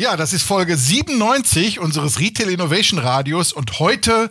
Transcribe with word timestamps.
Ja, 0.00 0.16
das 0.16 0.32
ist 0.32 0.44
Folge 0.44 0.78
97 0.78 1.78
unseres 1.78 2.20
Retail 2.20 2.48
Innovation 2.48 2.98
Radios 2.98 3.52
und 3.52 3.80
heute 3.80 4.30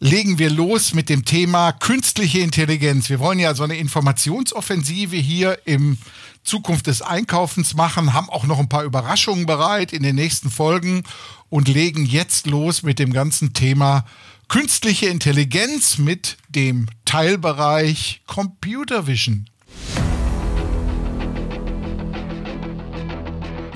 legen 0.00 0.38
wir 0.38 0.50
los 0.50 0.92
mit 0.92 1.08
dem 1.08 1.24
Thema 1.24 1.72
künstliche 1.72 2.40
Intelligenz. 2.40 3.08
Wir 3.08 3.18
wollen 3.18 3.38
ja 3.38 3.54
so 3.54 3.62
eine 3.62 3.78
Informationsoffensive 3.78 5.16
hier 5.16 5.60
im 5.64 5.96
Zukunft 6.44 6.88
des 6.88 7.00
Einkaufens 7.00 7.72
machen, 7.72 8.12
haben 8.12 8.28
auch 8.28 8.44
noch 8.44 8.58
ein 8.58 8.68
paar 8.68 8.84
Überraschungen 8.84 9.46
bereit 9.46 9.94
in 9.94 10.02
den 10.02 10.14
nächsten 10.14 10.50
Folgen 10.50 11.04
und 11.48 11.68
legen 11.68 12.04
jetzt 12.04 12.46
los 12.46 12.82
mit 12.82 12.98
dem 12.98 13.14
ganzen 13.14 13.54
Thema 13.54 14.04
künstliche 14.48 15.06
Intelligenz 15.06 15.96
mit 15.96 16.36
dem 16.50 16.86
Teilbereich 17.06 18.20
Computer 18.26 19.06
Vision. 19.06 19.48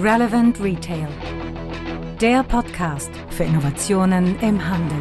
Relevant 0.02 0.60
Retail. 0.60 1.06
Der 2.20 2.42
Podcast 2.42 3.12
für 3.30 3.44
Innovationen 3.44 4.36
im 4.40 4.68
Handel. 4.68 4.98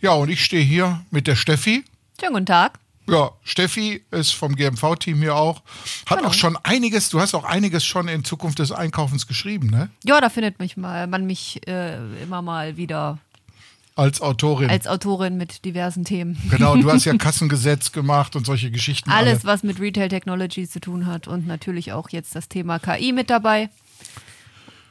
Ja, 0.00 0.12
und 0.12 0.30
ich 0.30 0.42
stehe 0.42 0.62
hier 0.62 1.04
mit 1.10 1.26
der 1.26 1.36
Steffi. 1.36 1.84
Schönen 2.18 2.32
guten 2.32 2.46
Tag. 2.46 2.78
Ja, 3.10 3.30
Steffi 3.42 4.02
ist 4.10 4.32
vom 4.32 4.54
GMV-Team 4.56 5.18
hier 5.18 5.34
auch. 5.36 5.62
Hat 6.06 6.18
Genau. 6.18 6.30
auch 6.30 6.34
schon 6.34 6.56
einiges, 6.62 7.08
du 7.10 7.20
hast 7.20 7.34
auch 7.34 7.44
einiges 7.44 7.84
schon 7.84 8.08
in 8.08 8.24
Zukunft 8.24 8.58
des 8.58 8.72
Einkaufens 8.72 9.26
geschrieben, 9.26 9.68
ne? 9.68 9.90
Ja, 10.04 10.20
da 10.20 10.28
findet 10.28 10.58
mich 10.58 10.76
mal, 10.76 11.06
man 11.06 11.26
mich 11.26 11.66
äh, 11.66 11.96
immer 12.22 12.42
mal 12.42 12.76
wieder 12.76 13.18
Als 13.96 14.20
Autorin. 14.20 14.70
als 14.70 14.86
Autorin 14.86 15.36
mit 15.36 15.64
diversen 15.64 16.04
Themen. 16.04 16.38
genau, 16.50 16.76
du 16.76 16.90
hast 16.90 17.04
ja 17.04 17.14
Kassengesetz 17.18 17.92
gemacht 17.92 18.36
und 18.36 18.46
solche 18.46 18.70
Geschichten. 18.70 19.10
Alles, 19.10 19.40
alle. 19.44 19.52
was 19.52 19.62
mit 19.62 19.80
Retail 19.80 20.08
Technology 20.08 20.68
zu 20.68 20.80
tun 20.80 21.06
hat 21.06 21.26
und 21.28 21.46
natürlich 21.46 21.92
auch 21.92 22.08
jetzt 22.10 22.34
das 22.34 22.48
Thema 22.48 22.78
KI 22.78 23.12
mit 23.12 23.28
dabei. 23.30 23.68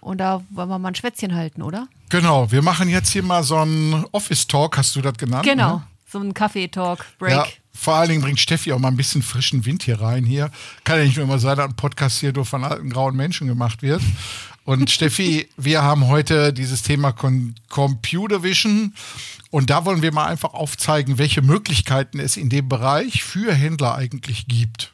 Und 0.01 0.19
da 0.19 0.41
wollen 0.51 0.69
wir 0.69 0.79
mal 0.79 0.89
ein 0.89 0.95
Schwätzchen 0.95 1.35
halten, 1.35 1.61
oder? 1.61 1.87
Genau, 2.09 2.51
wir 2.51 2.61
machen 2.61 2.87
jetzt 2.89 3.09
hier 3.09 3.23
mal 3.23 3.43
so 3.43 3.57
einen 3.57 4.05
Office-Talk, 4.11 4.77
hast 4.77 4.95
du 4.95 5.01
das 5.01 5.13
genannt? 5.17 5.43
Genau. 5.43 5.77
Ne? 5.77 5.83
So 6.11 6.19
ein 6.19 6.33
Kaffee-Talk, 6.33 7.05
Break. 7.19 7.31
Ja, 7.31 7.45
vor 7.71 7.95
allen 7.95 8.09
Dingen 8.09 8.21
bringt 8.21 8.39
Steffi 8.39 8.73
auch 8.73 8.79
mal 8.79 8.87
ein 8.87 8.97
bisschen 8.97 9.21
frischen 9.21 9.65
Wind 9.65 9.83
hier 9.83 10.01
rein. 10.01 10.25
Hier 10.25 10.49
kann 10.83 10.97
ja 10.97 11.05
nicht 11.05 11.17
nur 11.17 11.25
immer 11.25 11.37
sein, 11.37 11.55
dass 11.57 11.69
ein 11.69 11.75
Podcast 11.75 12.19
hier 12.19 12.33
nur 12.33 12.45
von 12.45 12.63
alten 12.63 12.89
grauen 12.89 13.15
Menschen 13.15 13.47
gemacht 13.47 13.83
wird. 13.83 14.01
Und 14.65 14.89
Steffi, 14.89 15.47
wir 15.55 15.83
haben 15.83 16.07
heute 16.07 16.51
dieses 16.51 16.81
Thema 16.81 17.11
Con 17.11 17.53
Computer 17.69 18.41
Vision. 18.41 18.95
Und 19.51 19.69
da 19.69 19.85
wollen 19.85 20.01
wir 20.01 20.11
mal 20.11 20.25
einfach 20.25 20.55
aufzeigen, 20.55 21.19
welche 21.19 21.43
Möglichkeiten 21.43 22.19
es 22.19 22.37
in 22.37 22.49
dem 22.49 22.67
Bereich 22.67 23.23
für 23.23 23.53
Händler 23.53 23.93
eigentlich 23.93 24.47
gibt. 24.47 24.91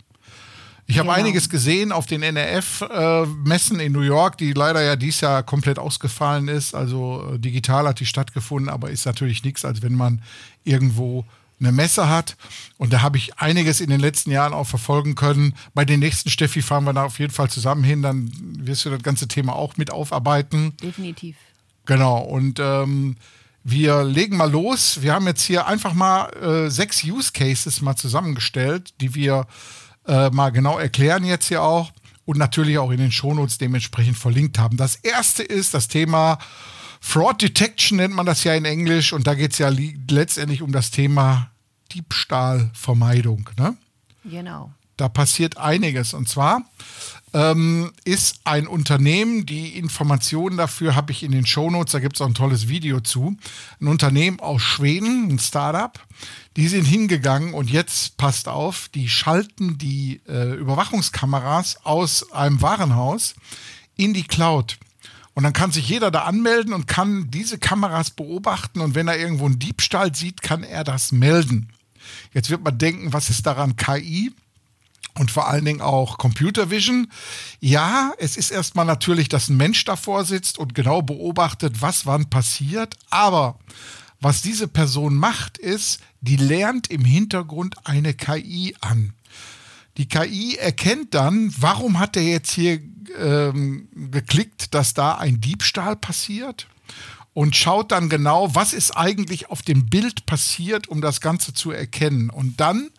Ich 0.88 1.00
habe 1.00 1.08
Genau. 1.08 1.18
einiges 1.20 1.50
gesehen 1.50 1.92
auf 1.92 2.06
den 2.06 2.22
NRF-Messen 2.22 3.80
in 3.80 3.92
New 3.92 4.02
York, 4.02 4.38
die 4.38 4.54
leider 4.54 4.84
ja 4.84 4.96
dieses 4.96 5.22
Jahr 5.22 5.42
komplett 5.44 5.80
ausgefallen 5.80 6.48
ist. 6.48 6.76
Also 6.76 7.32
äh, 7.34 7.40
digital 7.40 7.88
hat 7.88 8.00
die 8.00 8.06
stattgefunden, 8.06 8.70
aber 8.70 8.90
ist 8.92 9.06
natürlich 9.06 9.44
nichts, 9.44 9.66
als 9.66 9.82
wenn 9.82 9.96
man 9.96 10.22
irgendwo 10.64 11.26
eine 11.60 11.72
Messe 11.72 12.10
hat. 12.10 12.36
Und 12.78 12.94
da 12.94 13.02
habe 13.02 13.18
ich 13.18 13.40
einiges 13.40 13.80
in 13.82 13.90
den 13.90 14.00
letzten 14.00 14.30
Jahren 14.30 14.54
auch 14.54 14.68
verfolgen 14.68 15.16
können. 15.16 15.56
Bei 15.74 15.86
den 15.86 16.02
nächsten 16.02 16.30
Steffi 16.30 16.62
fahren 16.62 16.84
wir 16.84 16.94
da 16.94 17.06
auf 17.06 17.18
jeden 17.18 17.34
Fall 17.34 17.50
zusammen 17.50 17.84
hin, 17.84 18.02
dann 18.02 18.30
wirst 18.60 18.86
du 18.86 18.90
das 18.90 19.02
ganze 19.02 19.28
Thema 19.28 19.56
auch 19.56 19.78
mit 19.78 19.90
aufarbeiten. 19.92 20.76
Definitiv. 20.84 21.36
Genau, 21.86 22.20
und 22.20 22.60
ähm, 22.60 23.16
wir 23.64 24.04
legen 24.04 24.38
mal 24.38 24.52
los. 24.52 25.02
Wir 25.02 25.14
haben 25.14 25.26
jetzt 25.28 25.44
hier 25.44 25.66
einfach 25.66 25.94
mal 25.94 26.26
äh, 26.36 26.70
sechs 26.70 27.04
Use 27.04 27.32
Cases 27.32 27.82
mal 27.82 27.96
zusammengestellt, 27.96 28.94
die 29.02 29.16
wir 29.16 29.48
äh, 30.08 30.30
mal 30.30 30.52
genau 30.52 30.78
erklären 30.78 31.24
jetzt 31.24 31.48
hier 31.48 31.62
auch 31.62 31.92
und 32.26 32.38
natürlich 32.38 32.78
auch 32.78 32.92
in 32.92 32.98
den 32.98 33.12
Shownotes 33.12 33.58
dementsprechend 33.58 34.18
verlinkt 34.18 34.58
haben. 34.58 34.78
Das 34.78 34.96
erste 34.96 35.44
ist 35.44 35.74
das 35.74 35.88
Thema 35.88 36.40
Fraud 37.00 37.42
Detection, 37.42 37.98
nennt 37.98 38.16
man 38.16 38.26
das 38.26 38.44
ja 38.44 38.56
in 38.56 38.66
Englisch, 38.66 39.14
und 39.14 39.28
da 39.28 39.36
geht 39.36 39.52
es 39.52 39.60
ja 39.60 39.70
li- 39.70 40.00
letztendlich 40.10 40.62
um 40.64 40.72
das 40.72 40.90
Thema 40.90 41.52
Diebstahlvermeidung. 41.92 43.50
Ne? 43.58 43.78
Genau. 44.24 44.72
Da 44.98 45.08
passiert 45.10 45.58
einiges. 45.58 46.14
Und 46.14 46.28
zwar 46.28 46.64
ähm, 47.36 47.92
ist 48.06 48.40
ein 48.46 48.66
Unternehmen, 48.66 49.46
die 49.46 49.78
Informationen 49.78 50.56
dafür 50.56 50.96
habe 50.96 51.12
ich 51.12 51.22
in 51.22 51.34
den 51.34 51.46
Shownotes, 51.46 51.92
da 51.92 52.00
gibt 52.00 52.16
es 52.16 52.22
auch 52.22 52.28
ein 52.28 52.34
tolles 52.34 52.70
Video 52.70 53.02
zu. 53.02 53.36
Ein 53.82 53.88
Unternehmen 53.88 54.40
aus 54.40 54.62
Schweden, 54.62 55.30
ein 55.30 55.40
Startup, 55.40 56.00
die 56.56 56.70
sind 56.70 56.86
hingegangen 56.86 57.54
und 57.54 57.70
jetzt 57.70 58.16
passt 58.16 58.48
auf, 58.48 58.88
die 58.96 59.10
schalten 59.10 59.78
die 59.78 60.22
äh, 60.30 60.54
Überwachungskameras 60.54 61.84
aus 61.84 62.32
einem 62.32 62.62
Warenhaus 62.62 63.36
in 63.98 64.14
die 64.14 64.24
Cloud. 64.24 64.78
Und 65.34 65.44
dann 65.44 65.52
kann 65.52 65.74
sich 65.74 65.90
jeder 65.90 66.12
da 66.12 66.22
anmelden 66.22 66.72
und 66.72 66.88
kann 66.88 67.30
diese 67.32 67.58
Kameras 67.60 68.12
beobachten 68.12 68.80
und 68.80 68.96
wenn 68.96 69.10
er 69.10 69.20
irgendwo 69.20 69.46
einen 69.46 69.60
Diebstahl 69.60 70.16
sieht, 70.16 70.42
kann 70.42 70.64
er 70.64 70.86
das 70.86 71.12
melden. 71.12 71.68
Jetzt 72.34 72.50
wird 72.50 72.64
man 72.64 72.78
denken, 72.78 73.12
was 73.12 73.30
ist 73.30 73.46
daran 73.46 73.76
KI? 73.76 74.32
Und 75.18 75.32
vor 75.32 75.48
allen 75.48 75.66
Dingen 75.66 75.82
auch 75.82 76.18
Computer 76.18 76.70
Vision. 76.70 77.08
Ja, 77.60 78.14
es 78.18 78.38
ist 78.38 78.52
erstmal 78.52 78.86
natürlich, 78.86 79.30
dass 79.30 79.50
ein 79.50 79.58
Mensch 79.58 79.84
davor 79.86 80.26
sitzt 80.26 80.58
und 80.58 80.76
genau 80.76 81.02
beobachtet, 81.02 81.82
was 81.82 82.06
wann 82.06 82.30
passiert. 82.30 82.96
Aber 83.10 83.58
was 84.20 84.42
diese 84.42 84.68
Person 84.68 85.16
macht, 85.16 85.58
ist, 85.58 86.00
die 86.22 86.38
lernt 86.38 86.90
im 86.90 87.06
Hintergrund 87.06 87.76
eine 87.86 88.14
KI 88.14 88.76
an. 88.82 89.14
Die 89.98 90.08
KI 90.08 90.56
erkennt 90.56 91.14
dann, 91.14 91.54
warum 91.58 92.00
hat 92.00 92.18
er 92.18 92.24
jetzt 92.24 92.52
hier 92.52 92.82
ähm, 93.18 93.88
geklickt, 93.94 94.74
dass 94.74 94.94
da 94.94 95.16
ein 95.16 95.40
Diebstahl 95.40 95.96
passiert 95.96 96.68
und 97.34 97.56
schaut 97.56 97.92
dann 97.92 98.10
genau, 98.10 98.56
was 98.56 98.74
ist 98.74 98.92
eigentlich 98.92 99.50
auf 99.50 99.62
dem 99.62 99.88
Bild 99.88 100.26
passiert, 100.26 100.88
um 100.88 101.02
das 101.02 101.22
Ganze 101.22 101.54
zu 101.54 101.72
erkennen. 101.72 102.30
Und 102.30 102.60
dann 102.60 102.90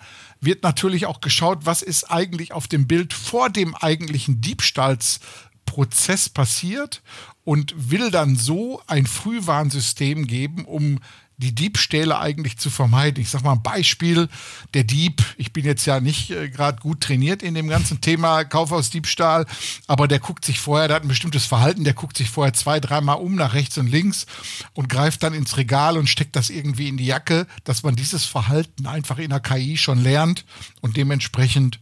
wird 0.40 0.62
natürlich 0.62 1.06
auch 1.06 1.20
geschaut, 1.20 1.60
was 1.64 1.82
ist 1.82 2.10
eigentlich 2.10 2.52
auf 2.52 2.68
dem 2.68 2.86
Bild 2.86 3.12
vor 3.12 3.50
dem 3.50 3.74
eigentlichen 3.74 4.40
Diebstahlsprozess 4.40 6.28
passiert 6.28 7.02
und 7.44 7.90
will 7.90 8.10
dann 8.10 8.36
so 8.36 8.82
ein 8.86 9.06
Frühwarnsystem 9.06 10.26
geben, 10.26 10.64
um 10.64 11.00
die 11.38 11.54
Diebstähle 11.54 12.18
eigentlich 12.18 12.56
zu 12.56 12.70
vermeiden. 12.70 13.20
Ich 13.20 13.28
sage 13.28 13.44
mal 13.44 13.52
ein 13.52 13.62
Beispiel, 13.62 14.28
der 14.72 14.84
Dieb, 14.84 15.22
ich 15.36 15.52
bin 15.52 15.64
jetzt 15.64 15.84
ja 15.84 16.00
nicht 16.00 16.30
äh, 16.30 16.48
gerade 16.48 16.80
gut 16.80 17.02
trainiert 17.02 17.42
in 17.42 17.54
dem 17.54 17.68
ganzen 17.68 18.00
Thema 18.00 18.44
Kaufhausdiebstahl, 18.44 19.46
aber 19.86 20.08
der 20.08 20.18
guckt 20.18 20.44
sich 20.44 20.58
vorher, 20.58 20.88
der 20.88 20.96
hat 20.96 21.04
ein 21.04 21.08
bestimmtes 21.08 21.44
Verhalten, 21.44 21.84
der 21.84 21.94
guckt 21.94 22.16
sich 22.16 22.30
vorher 22.30 22.54
zwei, 22.54 22.80
dreimal 22.80 23.18
um 23.18 23.34
nach 23.34 23.54
rechts 23.54 23.76
und 23.76 23.88
links 23.88 24.26
und 24.72 24.88
greift 24.88 25.22
dann 25.22 25.34
ins 25.34 25.56
Regal 25.56 25.98
und 25.98 26.08
steckt 26.08 26.36
das 26.36 26.48
irgendwie 26.48 26.88
in 26.88 26.96
die 26.96 27.06
Jacke, 27.06 27.46
dass 27.64 27.82
man 27.82 27.96
dieses 27.96 28.24
Verhalten 28.24 28.86
einfach 28.86 29.18
in 29.18 29.30
der 29.30 29.40
KI 29.40 29.76
schon 29.76 30.02
lernt 30.02 30.44
und 30.80 30.96
dementsprechend 30.96 31.80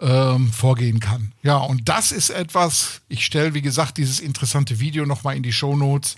ähm, 0.00 0.50
vorgehen 0.52 1.00
kann. 1.00 1.32
Ja, 1.42 1.58
und 1.58 1.88
das 1.88 2.12
ist 2.12 2.30
etwas, 2.30 3.02
ich 3.08 3.24
stelle, 3.24 3.54
wie 3.54 3.62
gesagt, 3.62 3.98
dieses 3.98 4.20
interessante 4.20 4.80
Video 4.80 5.06
nochmal 5.06 5.36
in 5.36 5.42
die 5.42 5.52
Shownotes 5.52 6.16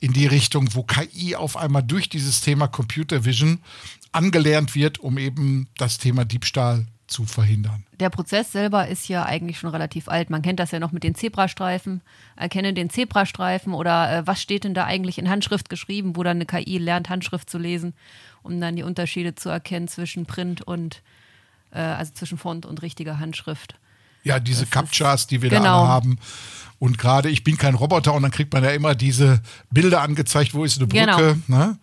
in 0.00 0.12
die 0.12 0.26
Richtung, 0.26 0.74
wo 0.74 0.82
KI 0.82 1.36
auf 1.36 1.56
einmal 1.56 1.82
durch 1.82 2.08
dieses 2.08 2.40
Thema 2.40 2.68
Computer 2.68 3.24
Vision 3.24 3.60
angelernt 4.12 4.74
wird, 4.74 4.98
um 4.98 5.18
eben 5.18 5.68
das 5.76 5.98
Thema 5.98 6.24
Diebstahl 6.24 6.86
zu 7.08 7.24
verhindern. 7.24 7.84
Der 8.00 8.10
Prozess 8.10 8.52
selber 8.52 8.86
ist 8.86 9.08
ja 9.08 9.24
eigentlich 9.24 9.58
schon 9.58 9.70
relativ 9.70 10.08
alt. 10.08 10.30
Man 10.30 10.42
kennt 10.42 10.60
das 10.60 10.70
ja 10.70 10.78
noch 10.78 10.92
mit 10.92 11.02
den 11.02 11.14
Zebrastreifen. 11.14 12.02
Erkenne 12.36 12.74
den 12.74 12.90
Zebrastreifen 12.90 13.72
oder 13.72 14.12
äh, 14.12 14.26
was 14.26 14.40
steht 14.40 14.64
denn 14.64 14.74
da 14.74 14.84
eigentlich 14.84 15.18
in 15.18 15.28
Handschrift 15.28 15.68
geschrieben, 15.68 16.16
wo 16.16 16.22
dann 16.22 16.36
eine 16.36 16.46
KI 16.46 16.78
lernt, 16.78 17.08
Handschrift 17.08 17.50
zu 17.50 17.58
lesen, 17.58 17.94
um 18.42 18.60
dann 18.60 18.76
die 18.76 18.82
Unterschiede 18.82 19.34
zu 19.34 19.48
erkennen 19.48 19.88
zwischen 19.88 20.26
Print 20.26 20.62
und, 20.62 21.02
äh, 21.72 21.80
also 21.80 22.12
zwischen 22.14 22.38
Font 22.38 22.66
und 22.66 22.82
richtiger 22.82 23.18
Handschrift. 23.18 23.76
Ja, 24.24 24.40
diese 24.40 24.62
Das 24.62 24.70
Captchas, 24.70 25.26
die 25.26 25.42
wir 25.42 25.50
da 25.50 25.58
genau. 25.58 25.80
alle 25.80 25.88
haben. 25.88 26.18
Und 26.80 26.96
gerade, 26.96 27.28
ich 27.28 27.42
bin 27.42 27.56
kein 27.56 27.74
Roboter 27.74 28.14
und 28.14 28.22
dann 28.22 28.30
kriegt 28.30 28.52
man 28.52 28.62
ja 28.62 28.70
immer 28.70 28.94
diese 28.94 29.40
Bilder 29.70 30.00
angezeigt, 30.00 30.54
wo 30.54 30.62
ist 30.62 30.78
eine 30.78 30.86
Brücke, 30.86 31.36
ne? 31.48 31.76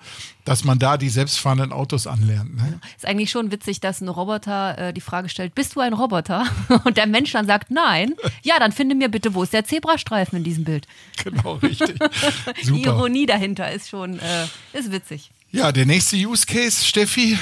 dass 0.46 0.64
man 0.64 0.80
da 0.80 0.96
die 0.96 1.10
selbstfahrenden 1.10 1.74
Autos 1.74 2.08
anlernt. 2.08 2.56
Ne? 2.56 2.80
Ist 2.96 3.06
eigentlich 3.06 3.30
schon 3.30 3.52
witzig, 3.52 3.82
dass 3.82 4.00
ein 4.00 4.08
Roboter 4.08 4.78
äh, 4.78 4.94
die 4.94 5.02
Frage 5.02 5.28
stellt, 5.28 5.54
bist 5.54 5.76
du 5.76 5.82
ein 5.82 5.92
Roboter? 5.92 6.46
Und 6.86 6.96
der 6.96 7.08
Mensch 7.08 7.34
dann 7.34 7.46
sagt, 7.46 7.72
nein. 7.72 8.14
Ja, 8.42 8.58
dann 8.58 8.72
finde 8.72 8.96
mir 8.96 9.10
bitte, 9.10 9.34
wo 9.34 9.44
ist 9.44 9.52
der 9.52 9.66
Zebrastreifen 9.66 10.38
in 10.38 10.44
diesem 10.44 10.64
Bild? 10.64 10.88
Genau, 11.24 11.54
richtig. 11.56 11.98
Die. 12.64 12.84
Ironie 12.84 13.26
dahinter 13.26 13.72
ist 13.72 13.90
schon, 13.90 14.20
äh, 14.20 14.46
ist 14.74 14.92
witzig. 14.92 15.32
Ja, 15.52 15.72
der 15.72 15.86
nächste 15.86 16.16
Use 16.16 16.46
Case, 16.46 16.86
Steffi. 16.86 17.38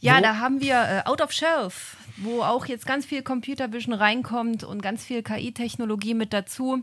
Ja, 0.00 0.18
Wo- 0.18 0.22
da 0.22 0.36
haben 0.38 0.60
wir 0.60 0.74
äh, 1.04 1.08
Out 1.08 1.20
of 1.22 1.32
Shelf, 1.32 1.96
wo 2.16 2.42
auch 2.42 2.66
jetzt 2.66 2.86
ganz 2.86 3.06
viel 3.06 3.22
Computer 3.22 3.72
Vision 3.72 3.94
reinkommt 3.94 4.64
und 4.64 4.82
ganz 4.82 5.04
viel 5.04 5.22
KI-Technologie 5.22 6.14
mit 6.14 6.32
dazu. 6.32 6.82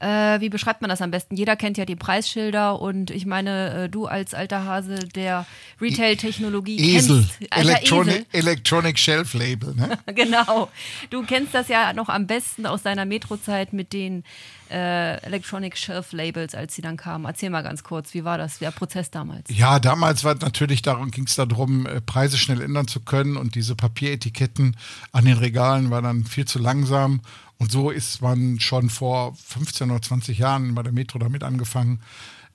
Äh, 0.00 0.40
wie 0.40 0.48
beschreibt 0.48 0.80
man 0.80 0.88
das 0.90 1.00
am 1.00 1.10
besten? 1.10 1.36
Jeder 1.36 1.56
kennt 1.56 1.78
ja 1.78 1.84
die 1.84 1.96
Preisschilder 1.96 2.80
und 2.80 3.10
ich 3.10 3.26
meine, 3.26 3.84
äh, 3.84 3.88
du 3.88 4.06
als 4.06 4.34
alter 4.34 4.64
Hase 4.64 4.96
der 5.14 5.46
Retail-Technologie 5.80 6.96
Esel. 6.96 7.26
kennst 7.40 7.52
Electronic, 7.52 8.14
Esel. 8.14 8.26
Electronic 8.32 8.98
Shelf 8.98 9.34
Label. 9.34 9.74
Ne? 9.74 9.98
Genau. 10.14 10.70
Du 11.10 11.24
kennst 11.24 11.54
das 11.54 11.68
ja 11.68 11.92
noch 11.92 12.08
am 12.08 12.26
besten 12.26 12.66
aus 12.66 12.82
deiner 12.82 13.04
Metro-Zeit 13.04 13.72
mit 13.72 13.92
den 13.92 14.24
äh, 14.70 15.22
Electronic 15.22 15.76
Shelf 15.76 16.12
Labels, 16.12 16.54
als 16.54 16.74
sie 16.74 16.82
dann 16.82 16.96
kamen. 16.96 17.24
Erzähl 17.24 17.50
mal 17.50 17.62
ganz 17.62 17.84
kurz, 17.84 18.14
wie 18.14 18.24
war 18.24 18.38
das, 18.38 18.58
der 18.58 18.70
Prozess 18.70 19.10
damals? 19.10 19.48
Ja, 19.48 19.78
damals 19.78 20.24
war 20.24 20.34
natürlich 20.34 20.82
darum, 20.82 21.10
ging 21.10 21.24
es 21.24 21.36
darum, 21.36 21.86
äh, 21.86 22.00
Preise 22.00 22.38
schnell 22.38 22.60
ändern 22.60 22.88
zu 22.88 23.00
können 23.00 23.36
und 23.36 23.54
diese 23.54 23.74
Papieretiketten 23.74 24.76
an 25.12 25.24
den 25.24 25.38
Regalen 25.38 25.90
war 25.90 26.02
dann 26.02 26.24
viel 26.24 26.46
zu 26.46 26.58
langsam. 26.58 27.20
Und 27.64 27.72
so 27.72 27.88
ist 27.88 28.20
man 28.20 28.60
schon 28.60 28.90
vor 28.90 29.34
15 29.36 29.90
oder 29.90 30.02
20 30.02 30.36
Jahren 30.36 30.74
bei 30.74 30.82
der 30.82 30.92
Metro 30.92 31.18
damit 31.18 31.42
angefangen, 31.42 32.02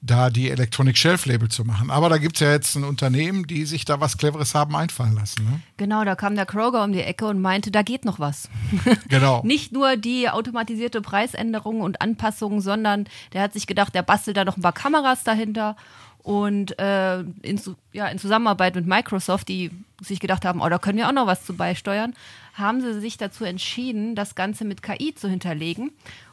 da 0.02 0.30
die 0.30 0.52
Electronic 0.52 1.00
Shelf 1.00 1.26
Label 1.26 1.50
zu 1.50 1.66
machen. 1.66 1.90
Aber 1.90 2.10
da 2.10 2.20
gibt 2.20 2.36
es 2.36 2.42
ja 2.42 2.52
jetzt 2.52 2.76
ein 2.76 2.84
Unternehmen, 2.84 3.48
die 3.48 3.66
sich 3.66 3.86
da 3.86 4.00
was 4.00 4.20
Cleveres 4.20 4.54
haben 4.54 4.76
einfallen 4.76 5.16
lassen. 5.16 5.46
Ne? 5.46 5.62
Genau, 5.78 6.04
da 6.04 6.14
kam 6.14 6.36
der 6.36 6.46
Kroger 6.46 6.84
um 6.84 6.94
die 6.94 7.02
Ecke 7.02 7.26
und 7.26 7.42
meinte, 7.42 7.72
da 7.72 7.82
geht 7.82 8.06
noch 8.06 8.20
was. 8.20 8.50
Genau. 9.10 9.42
Nicht 9.44 9.72
nur 9.72 9.98
die 9.98 10.30
automatisierte 10.30 11.02
Preisänderung 11.02 11.82
und 11.82 12.02
Anpassungen, 12.02 12.62
sondern 12.62 13.06
der 13.34 13.42
hat 13.42 13.54
sich 13.54 13.66
gedacht, 13.66 13.96
der 13.96 14.04
bastelt 14.04 14.38
da 14.38 14.46
noch 14.46 14.58
ein 14.58 14.62
paar 14.62 14.74
Kameras 14.74 15.24
dahinter. 15.24 15.76
Und 16.22 16.78
äh, 16.78 17.22
in, 17.22 17.60
ja, 17.94 18.06
in 18.10 18.20
Zusammenarbeit 18.20 18.76
mit 18.76 18.86
Microsoft, 18.86 19.48
die 19.48 19.72
sich 20.02 20.20
gedacht 20.20 20.46
haben, 20.46 20.62
oh, 20.62 20.70
da 20.70 20.78
können 20.78 21.00
wir 21.00 21.08
auch 21.08 21.14
noch 21.14 21.26
was 21.26 21.46
zu 21.46 21.56
beisteuern, 21.56 22.14
haben 22.54 22.82
sie 22.82 23.00
sich 23.00 23.18
dazu 23.18 23.44
entschieden, 23.44 24.16
das 24.16 24.36
Ganze 24.36 24.66
mit 24.66 24.84
KI 24.84 25.14
zu 25.16 25.30
hinterlegen. 25.30 25.92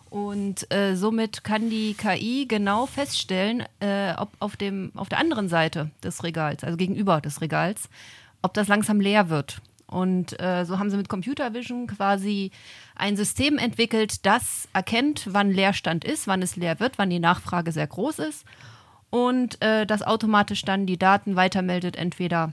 Und 0.08 0.70
äh, 0.72 0.94
somit 0.94 1.44
kann 1.44 1.68
die 1.68 1.94
KI 1.94 2.46
genau 2.48 2.86
feststellen, 2.86 3.64
äh, 3.80 4.14
ob 4.16 4.30
auf, 4.38 4.56
dem, 4.56 4.92
auf 4.94 5.08
der 5.08 5.18
anderen 5.18 5.48
Seite 5.48 5.90
des 6.02 6.22
Regals, 6.22 6.64
also 6.64 6.76
gegenüber 6.76 7.20
des 7.20 7.40
Regals, 7.40 7.88
ob 8.40 8.54
das 8.54 8.68
langsam 8.68 9.00
leer 9.00 9.28
wird. 9.28 9.60
Und 9.86 10.40
äh, 10.40 10.64
so 10.64 10.78
haben 10.78 10.90
sie 10.90 10.96
mit 10.96 11.08
Computer 11.08 11.54
Vision 11.54 11.86
quasi 11.86 12.50
ein 12.94 13.16
System 13.16 13.58
entwickelt, 13.58 14.26
das 14.26 14.68
erkennt, 14.72 15.28
wann 15.30 15.50
Leerstand 15.50 16.04
ist, 16.04 16.26
wann 16.26 16.42
es 16.42 16.56
leer 16.56 16.80
wird, 16.80 16.98
wann 16.98 17.10
die 17.10 17.20
Nachfrage 17.20 17.70
sehr 17.70 17.86
groß 17.86 18.18
ist 18.20 18.44
und 19.10 19.62
äh, 19.62 19.86
das 19.86 20.02
automatisch 20.02 20.62
dann 20.62 20.86
die 20.86 20.98
Daten 20.98 21.36
weitermeldet, 21.36 21.96
entweder 21.96 22.52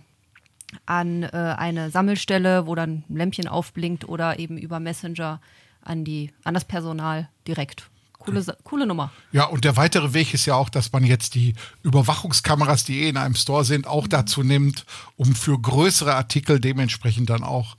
an 0.86 1.24
äh, 1.24 1.56
eine 1.58 1.90
Sammelstelle, 1.92 2.68
wo 2.68 2.76
dann 2.76 3.04
ein 3.10 3.16
Lämpchen 3.16 3.48
aufblinkt 3.48 4.08
oder 4.08 4.40
eben 4.40 4.58
über 4.58 4.80
Messenger 4.80 5.40
an, 5.82 6.04
die, 6.04 6.32
an 6.44 6.54
das 6.54 6.66
Personal 6.66 7.30
direkt. 7.48 7.90
Coole, 8.20 8.58
coole 8.64 8.88
Nummer. 8.88 9.12
Ja, 9.34 9.46
und 9.46 9.66
der 9.66 9.76
weitere 9.76 10.14
Weg 10.14 10.34
ist 10.34 10.46
ja 10.46 10.56
auch, 10.56 10.70
dass 10.70 10.92
man 10.94 11.04
jetzt 11.04 11.36
die 11.36 11.56
Überwachungskameras, 11.84 12.86
die 12.86 13.04
eh 13.04 13.10
in 13.10 13.18
einem 13.18 13.36
Store 13.36 13.66
sind, 13.66 13.86
auch 13.86 14.08
dazu 14.08 14.44
nimmt, 14.44 14.86
um 15.18 15.36
für 15.36 15.60
größere 15.60 16.16
Artikel 16.16 16.60
dementsprechend 16.60 17.30
dann 17.30 17.44
auch 17.44 17.76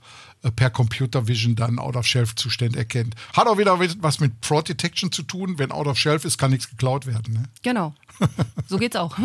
per 0.51 0.69
Computer 0.69 1.27
Vision 1.27 1.55
dann 1.55 1.79
Out-of-Shelf-Zustand 1.79 2.75
erkennt. 2.75 3.15
Hat 3.33 3.47
auch 3.47 3.57
wieder 3.57 3.79
was 3.79 4.19
mit 4.19 4.33
Fraud 4.41 4.69
Detection 4.69 5.11
zu 5.11 5.23
tun. 5.23 5.57
Wenn 5.57 5.71
Out-of-Shelf 5.71 6.25
ist, 6.25 6.37
kann 6.37 6.51
nichts 6.51 6.69
geklaut 6.69 7.05
werden. 7.05 7.33
Ne? 7.33 7.43
Genau. 7.61 7.93
So 8.67 8.77
geht's 8.77 8.95
auch. 8.95 9.15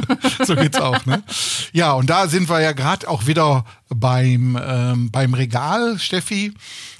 so 0.44 0.54
geht's 0.54 0.78
auch, 0.78 1.06
ne? 1.06 1.22
Ja, 1.72 1.92
und 1.92 2.10
da 2.10 2.28
sind 2.28 2.50
wir 2.50 2.60
ja 2.60 2.72
gerade 2.72 3.08
auch 3.08 3.26
wieder 3.26 3.64
beim, 3.94 4.58
ähm, 4.62 5.10
beim 5.10 5.34
Regal, 5.34 5.98
Steffi. 5.98 6.52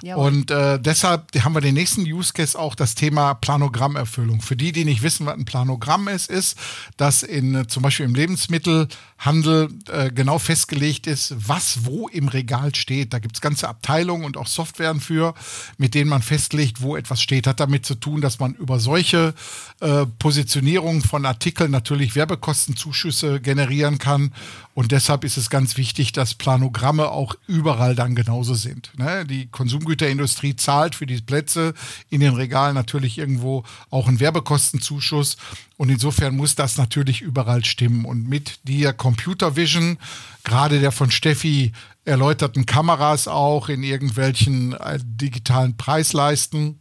Jawohl. 0.03 0.27
Und 0.27 0.51
äh, 0.51 0.79
deshalb 0.81 1.33
haben 1.45 1.55
wir 1.55 1.61
den 1.61 1.75
nächsten 1.75 2.03
Use 2.03 2.33
Case 2.33 2.59
auch 2.59 2.75
das 2.75 2.95
Thema 2.95 3.35
Planogrammerfüllung. 3.35 4.41
Für 4.43 4.57
die, 4.57 4.73
die 4.73 4.85
nicht 4.85 5.03
wissen, 5.03 5.27
was 5.27 5.35
ein 5.35 5.45
Planogramm 5.45 6.09
ist, 6.09 6.31
ist, 6.31 6.59
dass 6.97 7.23
in 7.23 7.55
äh, 7.55 7.67
zum 7.69 7.83
Beispiel 7.83 8.07
im 8.07 8.15
Lebensmittelhandel 8.15 9.69
äh, 9.93 10.11
genau 10.11 10.39
festgelegt 10.39 11.07
ist, 11.07 11.35
was 11.37 11.85
wo 11.85 12.09
im 12.09 12.29
Regal 12.29 12.75
steht. 12.75 13.13
Da 13.13 13.19
gibt's 13.19 13.41
ganze 13.41 13.69
Abteilungen 13.69 14.25
und 14.25 14.37
auch 14.37 14.49
Softwaren 14.49 15.01
für, 15.01 15.35
mit 15.79 15.95
denen 15.95 16.11
man 16.11 16.23
festlegt, 16.23 16.83
wo 16.83 16.97
etwas 16.97 17.23
steht. 17.23 17.47
Hat 17.47 17.61
damit 17.61 17.87
zu 17.87 17.95
tun, 17.95 18.21
dass 18.21 18.41
man 18.41 18.55
über 18.55 18.81
solche 18.81 19.35
äh, 19.81 20.07
Positionierungen 20.19 21.03
von 21.03 21.25
Artikeln 21.25 21.71
natürlich 21.71 22.17
Werbekostenzuschüsse 22.17 23.41
generieren 23.41 23.99
kann. 23.99 24.33
Und 24.75 24.93
deshalb 24.93 25.25
ist 25.25 25.37
es 25.37 25.51
ganz 25.51 25.77
wichtig, 25.77 26.13
dass 26.13 26.35
Planogramme 26.81 27.11
auch 27.11 27.35
überall 27.47 27.95
dann 27.95 28.15
genauso 28.15 28.55
sind. 28.55 28.91
Ne? 28.97 29.27
Die 29.27 29.49
Konsumgüterindustrie 29.49 30.57
zahlt 30.57 30.95
für 30.95 31.05
die 31.05 31.21
Plätze 31.21 31.75
in 32.09 32.21
den 32.21 32.35
Regalen 32.35 32.75
natürlich 32.75 33.19
irgendwo 33.19 33.65
auch 33.91 34.09
einen 34.09 34.19
Werbekostenzuschuss. 34.19 35.37
Und 35.77 35.91
insofern 35.91 36.37
muss 36.37 36.55
das 36.55 36.79
natürlich 36.79 37.21
überall 37.21 37.65
stimmen. 37.65 38.07
Und 38.07 38.29
mit 38.29 38.61
der 38.67 38.95
Computer 38.95 39.57
Vision, 39.57 39.99
gerade 40.43 40.81
der 40.81 40.91
von 40.91 41.11
Steffi 41.11 41.73
erläuterten 42.07 42.65
Kameras 42.65 43.29
auch 43.29 43.69
in 43.69 43.83
irgendwelchen 43.83 44.73
äh, 44.73 44.99
digitalen 45.03 45.77
Preisleisten, 45.77 46.81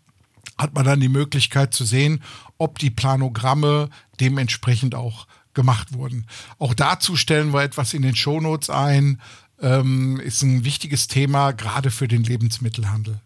hat 0.58 0.74
man 0.74 0.86
dann 0.86 1.02
die 1.02 1.10
Möglichkeit 1.10 1.74
zu 1.74 1.84
sehen, 1.84 2.24
ob 2.58 2.80
die 2.80 2.90
Planogramme 2.90 3.90
dementsprechend 4.20 4.96
auch 4.96 5.28
gemacht 5.54 5.94
wurden. 5.94 6.26
Auch 6.58 6.74
dazu 6.74 7.18
stellen 7.18 7.54
wir 7.54 7.64
etwas 7.64 7.94
in 7.94 8.02
den 8.02 8.16
Shownotes 8.16 8.70
ein. 8.70 9.20
Ähm, 9.62 10.20
ist 10.20 10.42
ein 10.42 10.64
wichtiges 10.64 11.08
Thema, 11.08 11.52
gerade 11.52 11.92
für 11.92 12.08
den 12.08 12.24
Lebensmittelhandel. 12.24 13.22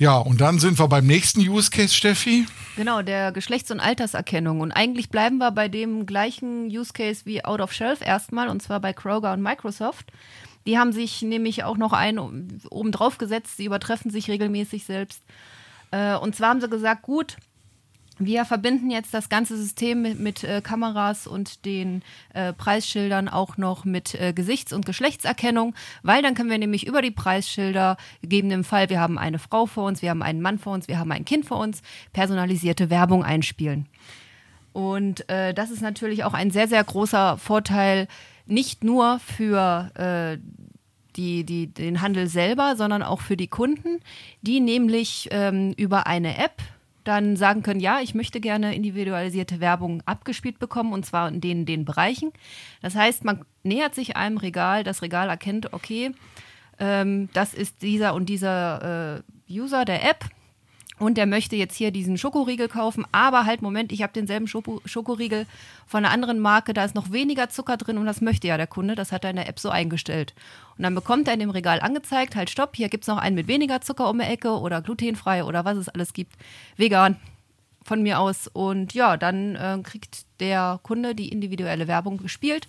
Ja, 0.00 0.16
und 0.18 0.40
dann 0.40 0.60
sind 0.60 0.78
wir 0.78 0.86
beim 0.86 1.06
nächsten 1.06 1.40
Use 1.40 1.70
Case, 1.70 1.92
Steffi. 1.92 2.46
Genau, 2.76 3.02
der 3.02 3.32
Geschlechts- 3.32 3.72
und 3.72 3.80
Alterserkennung. 3.80 4.60
Und 4.60 4.70
eigentlich 4.70 5.10
bleiben 5.10 5.38
wir 5.38 5.50
bei 5.50 5.66
dem 5.68 6.06
gleichen 6.06 6.66
Use 6.66 6.92
Case 6.92 7.22
wie 7.24 7.44
Out 7.44 7.60
of 7.60 7.72
Shelf 7.72 8.00
erstmal, 8.00 8.48
und 8.48 8.62
zwar 8.62 8.78
bei 8.78 8.92
Kroger 8.92 9.32
und 9.32 9.42
Microsoft. 9.42 10.12
Die 10.66 10.78
haben 10.78 10.92
sich 10.92 11.22
nämlich 11.22 11.64
auch 11.64 11.76
noch 11.76 11.92
einen 11.92 12.60
oben 12.70 12.92
drauf 12.92 13.18
gesetzt, 13.18 13.56
sie 13.56 13.64
übertreffen 13.64 14.12
sich 14.12 14.28
regelmäßig 14.28 14.84
selbst. 14.84 15.22
Äh, 15.90 16.14
und 16.16 16.36
zwar 16.36 16.50
haben 16.50 16.60
sie 16.60 16.68
gesagt, 16.68 17.02
gut, 17.02 17.36
wir 18.18 18.44
verbinden 18.44 18.90
jetzt 18.90 19.14
das 19.14 19.28
ganze 19.28 19.56
System 19.56 20.02
mit, 20.02 20.18
mit 20.18 20.44
äh, 20.44 20.60
Kameras 20.60 21.26
und 21.26 21.64
den 21.64 22.02
äh, 22.34 22.52
Preisschildern 22.52 23.28
auch 23.28 23.56
noch 23.56 23.84
mit 23.84 24.14
äh, 24.14 24.32
Gesichts- 24.32 24.72
und 24.72 24.86
Geschlechtserkennung, 24.86 25.74
weil 26.02 26.22
dann 26.22 26.34
können 26.34 26.50
wir 26.50 26.58
nämlich 26.58 26.86
über 26.86 27.02
die 27.02 27.10
Preisschilder, 27.10 27.96
gegeben 28.20 28.50
im 28.50 28.64
Fall, 28.64 28.90
wir 28.90 29.00
haben 29.00 29.18
eine 29.18 29.38
Frau 29.38 29.66
vor 29.66 29.86
uns, 29.86 30.02
wir 30.02 30.10
haben 30.10 30.22
einen 30.22 30.40
Mann 30.40 30.58
vor 30.58 30.74
uns, 30.74 30.88
wir 30.88 30.98
haben 30.98 31.12
ein 31.12 31.24
Kind 31.24 31.46
vor 31.46 31.58
uns, 31.58 31.82
personalisierte 32.12 32.90
Werbung 32.90 33.24
einspielen. 33.24 33.86
Und 34.72 35.28
äh, 35.28 35.54
das 35.54 35.70
ist 35.70 35.82
natürlich 35.82 36.24
auch 36.24 36.34
ein 36.34 36.50
sehr, 36.50 36.68
sehr 36.68 36.84
großer 36.84 37.38
Vorteil, 37.38 38.08
nicht 38.46 38.84
nur 38.84 39.18
für 39.18 39.90
äh, 39.94 40.38
die, 41.16 41.44
die, 41.44 41.66
den 41.66 42.00
Handel 42.00 42.28
selber, 42.28 42.76
sondern 42.76 43.02
auch 43.02 43.20
für 43.20 43.36
die 43.36 43.48
Kunden, 43.48 44.00
die 44.42 44.60
nämlich 44.60 45.28
ähm, 45.32 45.72
über 45.76 46.06
eine 46.06 46.38
App 46.38 46.62
dann 47.08 47.36
sagen 47.36 47.62
können, 47.62 47.80
ja, 47.80 48.00
ich 48.00 48.14
möchte 48.14 48.38
gerne 48.38 48.74
individualisierte 48.74 49.60
Werbung 49.60 50.02
abgespielt 50.04 50.58
bekommen 50.58 50.92
und 50.92 51.06
zwar 51.06 51.28
in 51.28 51.40
den, 51.40 51.64
den 51.64 51.86
Bereichen. 51.86 52.32
Das 52.82 52.94
heißt, 52.94 53.24
man 53.24 53.44
nähert 53.62 53.94
sich 53.94 54.16
einem 54.16 54.36
Regal, 54.36 54.84
das 54.84 55.00
Regal 55.00 55.30
erkennt, 55.30 55.72
okay, 55.72 56.12
ähm, 56.78 57.30
das 57.32 57.54
ist 57.54 57.80
dieser 57.80 58.14
und 58.14 58.26
dieser 58.26 59.22
äh, 59.48 59.52
User 59.52 59.86
der 59.86 60.08
App 60.08 60.26
und 60.98 61.16
der 61.16 61.26
möchte 61.26 61.56
jetzt 61.56 61.76
hier 61.76 61.90
diesen 61.90 62.18
Schokoriegel 62.18 62.68
kaufen, 62.68 63.04
aber 63.12 63.44
halt, 63.44 63.62
Moment, 63.62 63.92
ich 63.92 64.02
habe 64.02 64.12
denselben 64.12 64.46
Schoko 64.46 64.80
Schokoriegel 64.84 65.46
von 65.86 66.04
einer 66.04 66.12
anderen 66.12 66.38
Marke, 66.38 66.74
da 66.74 66.84
ist 66.84 66.94
noch 66.94 67.12
weniger 67.12 67.48
Zucker 67.48 67.76
drin 67.76 67.98
und 67.98 68.06
das 68.06 68.20
möchte 68.20 68.48
ja 68.48 68.56
der 68.56 68.66
Kunde, 68.66 68.94
das 68.94 69.12
hat 69.12 69.24
er 69.24 69.30
in 69.30 69.36
der 69.36 69.48
App 69.48 69.58
so 69.58 69.70
eingestellt. 69.70 70.34
Und 70.76 70.82
dann 70.82 70.94
bekommt 70.94 71.28
er 71.28 71.34
in 71.34 71.40
dem 71.40 71.50
Regal 71.50 71.80
angezeigt, 71.80 72.36
halt 72.36 72.50
stopp, 72.50 72.76
hier 72.76 72.88
gibt 72.88 73.04
es 73.04 73.08
noch 73.08 73.18
einen 73.18 73.36
mit 73.36 73.48
weniger 73.48 73.80
Zucker 73.80 74.08
um 74.10 74.18
die 74.18 74.24
Ecke 74.24 74.50
oder 74.50 74.82
glutenfrei 74.82 75.44
oder 75.44 75.64
was 75.64 75.76
es 75.76 75.88
alles 75.88 76.12
gibt, 76.12 76.34
vegan 76.76 77.16
von 77.84 78.02
mir 78.02 78.20
aus. 78.20 78.46
Und 78.46 78.94
ja, 78.94 79.16
dann 79.16 79.56
äh, 79.56 79.78
kriegt 79.82 80.26
der 80.40 80.78
Kunde 80.82 81.14
die 81.14 81.30
individuelle 81.30 81.88
Werbung 81.88 82.18
gespielt. 82.18 82.68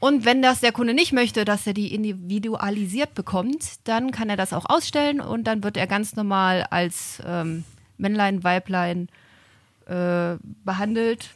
Und 0.00 0.24
wenn 0.24 0.42
das 0.42 0.60
der 0.60 0.72
Kunde 0.72 0.92
nicht 0.92 1.12
möchte, 1.12 1.44
dass 1.44 1.66
er 1.66 1.72
die 1.72 1.94
individualisiert 1.94 3.14
bekommt, 3.14 3.64
dann 3.84 4.10
kann 4.10 4.28
er 4.28 4.36
das 4.36 4.52
auch 4.52 4.66
ausstellen 4.68 5.20
und 5.20 5.44
dann 5.44 5.64
wird 5.64 5.76
er 5.76 5.86
ganz 5.86 6.14
normal 6.14 6.66
als 6.70 7.22
ähm, 7.26 7.64
Männlein, 7.96 8.44
Weiblein 8.44 9.08
äh, 9.86 10.36
behandelt. 10.64 11.30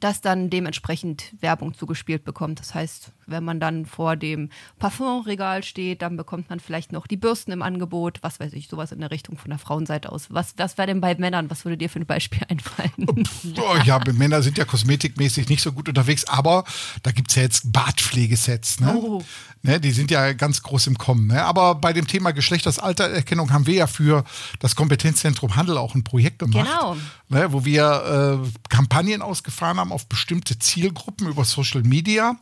Das 0.00 0.20
dann 0.20 0.50
dementsprechend 0.50 1.34
Werbung 1.40 1.74
zugespielt 1.74 2.24
bekommt. 2.24 2.60
Das 2.60 2.74
heißt, 2.74 3.12
wenn 3.26 3.42
man 3.42 3.58
dann 3.58 3.86
vor 3.86 4.16
dem 4.16 4.50
Parfumregal 4.78 5.64
steht, 5.64 6.02
dann 6.02 6.16
bekommt 6.16 6.50
man 6.50 6.60
vielleicht 6.60 6.92
noch 6.92 7.06
die 7.06 7.16
Bürsten 7.16 7.52
im 7.52 7.62
Angebot, 7.62 8.18
was 8.22 8.38
weiß 8.38 8.52
ich, 8.52 8.68
sowas 8.68 8.92
in 8.92 9.00
der 9.00 9.10
Richtung 9.10 9.38
von 9.38 9.50
der 9.50 9.58
Frauenseite 9.58 10.12
aus. 10.12 10.26
Was, 10.30 10.54
was 10.58 10.76
wäre 10.76 10.88
denn 10.88 11.00
bei 11.00 11.14
Männern? 11.14 11.50
Was 11.50 11.64
würde 11.64 11.78
dir 11.78 11.88
für 11.88 12.00
ein 12.00 12.06
Beispiel 12.06 12.42
einfallen? 12.48 13.26
Oh, 13.56 13.76
ja, 13.84 13.98
Männer 14.12 14.42
sind 14.42 14.58
ja 14.58 14.66
kosmetikmäßig 14.66 15.48
nicht 15.48 15.62
so 15.62 15.72
gut 15.72 15.88
unterwegs, 15.88 16.26
aber 16.26 16.64
da 17.02 17.10
gibt 17.10 17.30
es 17.30 17.36
ja 17.36 17.42
jetzt 17.42 17.72
Bartpflegesets. 17.72 18.80
Ne? 18.80 18.94
Oh. 18.94 19.22
Ne, 19.62 19.80
die 19.80 19.90
sind 19.90 20.10
ja 20.10 20.32
ganz 20.34 20.62
groß 20.62 20.86
im 20.86 20.98
Kommen. 20.98 21.28
Ne? 21.28 21.42
Aber 21.42 21.74
bei 21.74 21.92
dem 21.92 22.06
Thema 22.06 22.32
Geschlechtersaltererkennung 22.32 23.52
haben 23.52 23.66
wir 23.66 23.74
ja 23.74 23.86
für 23.86 24.24
das 24.60 24.76
Kompetenzzentrum 24.76 25.56
Handel 25.56 25.78
auch 25.78 25.94
ein 25.94 26.04
Projekt 26.04 26.38
gemacht. 26.38 26.68
Genau. 26.70 26.96
Ne, 27.28 27.52
wo 27.52 27.64
wir 27.64 28.42
äh, 28.44 28.68
Kampagnen 28.68 29.20
ausgefahren 29.20 29.77
haben 29.78 29.92
auf 29.92 30.08
bestimmte 30.08 30.58
Zielgruppen 30.58 31.28
über 31.28 31.44
Social 31.44 31.82
Media 31.82 32.36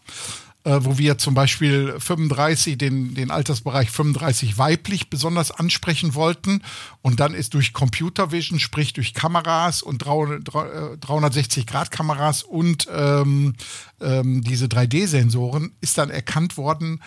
äh, 0.67 0.85
wo 0.85 0.99
wir 0.99 1.17
zum 1.17 1.33
Beispiel 1.35 1.95
35, 2.01 2.77
den, 2.77 3.15
den 3.15 3.31
Altersbereich 3.31 3.89
35 3.89 4.59
weiblich 4.59 5.11
besonders 5.11 5.53
ansprechen 5.53 6.17
wollten. 6.17 6.61
Und 7.03 7.21
dann 7.21 7.35
ist 7.35 7.55
durch 7.55 7.73
Computer 7.73 8.33
Vision, 8.33 8.59
sprich 8.59 8.93
durch 8.93 9.15
Kameras 9.15 9.85
und 9.85 10.03
360-Grad-Kameras 10.03 12.43
äh, 12.43 12.47
und 12.47 12.89
ähm, 12.93 13.55
ähm, 14.01 14.43
diese 14.43 14.67
3D-Sensoren 14.67 15.71
ist 15.81 15.99
dann 15.99 16.11
erkannt 16.11 16.57
worden, 16.57 17.01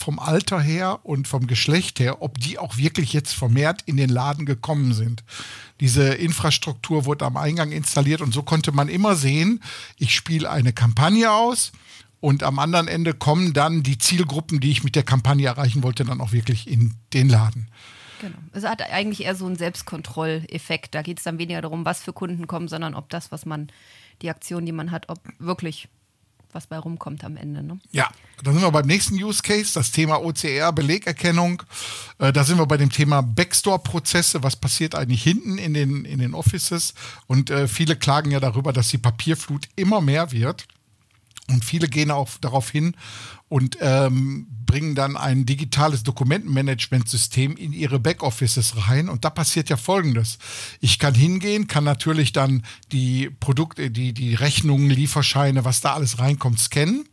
vom 0.00 0.18
Alter 0.18 0.60
her 0.60 1.00
und 1.02 1.28
vom 1.28 1.46
Geschlecht 1.46 2.00
her, 2.00 2.22
ob 2.22 2.38
die 2.38 2.58
auch 2.58 2.76
wirklich 2.76 3.12
jetzt 3.12 3.34
vermehrt 3.34 3.82
in 3.86 3.96
den 3.96 4.08
Laden 4.08 4.46
gekommen 4.46 4.94
sind. 4.94 5.22
Diese 5.80 6.14
Infrastruktur 6.14 7.04
wurde 7.04 7.26
am 7.26 7.36
Eingang 7.36 7.70
installiert 7.70 8.22
und 8.22 8.32
so 8.32 8.42
konnte 8.42 8.72
man 8.72 8.88
immer 8.88 9.14
sehen, 9.14 9.62
ich 9.98 10.14
spiele 10.14 10.50
eine 10.50 10.72
Kampagne 10.72 11.30
aus 11.30 11.72
und 12.20 12.42
am 12.42 12.58
anderen 12.58 12.88
Ende 12.88 13.12
kommen 13.12 13.52
dann 13.52 13.82
die 13.82 13.98
Zielgruppen, 13.98 14.60
die 14.60 14.70
ich 14.70 14.84
mit 14.84 14.96
der 14.96 15.02
Kampagne 15.02 15.46
erreichen 15.46 15.82
wollte, 15.82 16.04
dann 16.04 16.20
auch 16.20 16.32
wirklich 16.32 16.68
in 16.68 16.94
den 17.12 17.28
Laden. 17.28 17.68
Genau. 18.20 18.36
Es 18.52 18.64
hat 18.64 18.82
eigentlich 18.82 19.24
eher 19.24 19.34
so 19.34 19.46
einen 19.46 19.56
Selbstkontrolleffekt. 19.56 20.94
Da 20.94 21.02
geht 21.02 21.18
es 21.18 21.24
dann 21.24 21.38
weniger 21.38 21.62
darum, 21.62 21.84
was 21.84 22.02
für 22.02 22.12
Kunden 22.12 22.46
kommen, 22.46 22.68
sondern 22.68 22.94
ob 22.94 23.08
das, 23.08 23.32
was 23.32 23.46
man, 23.46 23.68
die 24.22 24.30
Aktion, 24.30 24.66
die 24.66 24.72
man 24.72 24.90
hat, 24.90 25.08
ob 25.08 25.20
wirklich 25.38 25.88
was 26.52 26.66
bei 26.66 26.78
rumkommt 26.78 27.24
am 27.24 27.36
Ende. 27.36 27.62
Ne? 27.62 27.78
Ja, 27.92 28.08
dann 28.42 28.54
sind 28.54 28.62
wir 28.62 28.70
beim 28.70 28.86
nächsten 28.86 29.14
Use 29.22 29.42
Case, 29.42 29.72
das 29.74 29.90
Thema 29.90 30.22
OCR, 30.22 30.72
Belegerkennung. 30.72 31.62
Äh, 32.18 32.32
da 32.32 32.44
sind 32.44 32.58
wir 32.58 32.66
bei 32.66 32.76
dem 32.76 32.90
Thema 32.90 33.22
Backstore-Prozesse. 33.22 34.42
Was 34.42 34.56
passiert 34.56 34.94
eigentlich 34.94 35.22
hinten 35.22 35.58
in 35.58 35.74
den, 35.74 36.04
in 36.04 36.18
den 36.18 36.34
Offices? 36.34 36.94
Und 37.26 37.50
äh, 37.50 37.68
viele 37.68 37.96
klagen 37.96 38.30
ja 38.30 38.40
darüber, 38.40 38.72
dass 38.72 38.88
die 38.88 38.98
Papierflut 38.98 39.68
immer 39.76 40.00
mehr 40.00 40.32
wird. 40.32 40.66
Und 41.50 41.64
viele 41.64 41.88
gehen 41.88 42.10
auch 42.10 42.30
darauf 42.40 42.70
hin 42.70 42.94
und 43.48 43.78
ähm, 43.80 44.46
bringen 44.64 44.94
dann 44.94 45.16
ein 45.16 45.44
digitales 45.44 46.04
Dokumentenmanagementsystem 46.04 47.56
in 47.56 47.72
ihre 47.72 47.98
Backoffices 47.98 48.88
rein. 48.88 49.08
Und 49.08 49.24
da 49.24 49.30
passiert 49.30 49.68
ja 49.68 49.76
Folgendes. 49.76 50.38
Ich 50.80 51.00
kann 51.00 51.14
hingehen, 51.14 51.66
kann 51.66 51.82
natürlich 51.82 52.32
dann 52.32 52.62
die 52.92 53.28
Produkte, 53.28 53.90
die, 53.90 54.12
die 54.12 54.34
Rechnungen, 54.34 54.88
Lieferscheine, 54.88 55.64
was 55.64 55.80
da 55.80 55.94
alles 55.94 56.20
reinkommt, 56.20 56.60
scannen. 56.60 57.08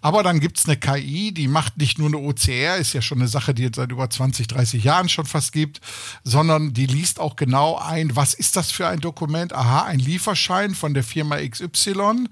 Aber 0.00 0.22
dann 0.22 0.40
gibt 0.40 0.58
es 0.58 0.66
eine 0.66 0.76
KI, 0.76 1.32
die 1.32 1.48
macht 1.48 1.78
nicht 1.78 1.98
nur 1.98 2.08
eine 2.08 2.18
OCR, 2.18 2.76
ist 2.76 2.92
ja 2.92 3.02
schon 3.02 3.18
eine 3.18 3.28
Sache, 3.28 3.54
die 3.54 3.64
es 3.64 3.72
seit 3.74 3.90
über 3.90 4.08
20, 4.08 4.46
30 4.46 4.84
Jahren 4.84 5.08
schon 5.08 5.26
fast 5.26 5.52
gibt, 5.52 5.80
sondern 6.22 6.74
die 6.74 6.86
liest 6.86 7.18
auch 7.18 7.34
genau 7.34 7.76
ein, 7.76 8.14
was 8.14 8.34
ist 8.34 8.56
das 8.56 8.70
für 8.70 8.86
ein 8.86 9.00
Dokument? 9.00 9.52
Aha, 9.52 9.84
ein 9.84 9.98
Lieferschein 9.98 10.74
von 10.74 10.94
der 10.94 11.02
Firma 11.02 11.38
XY 11.38 12.28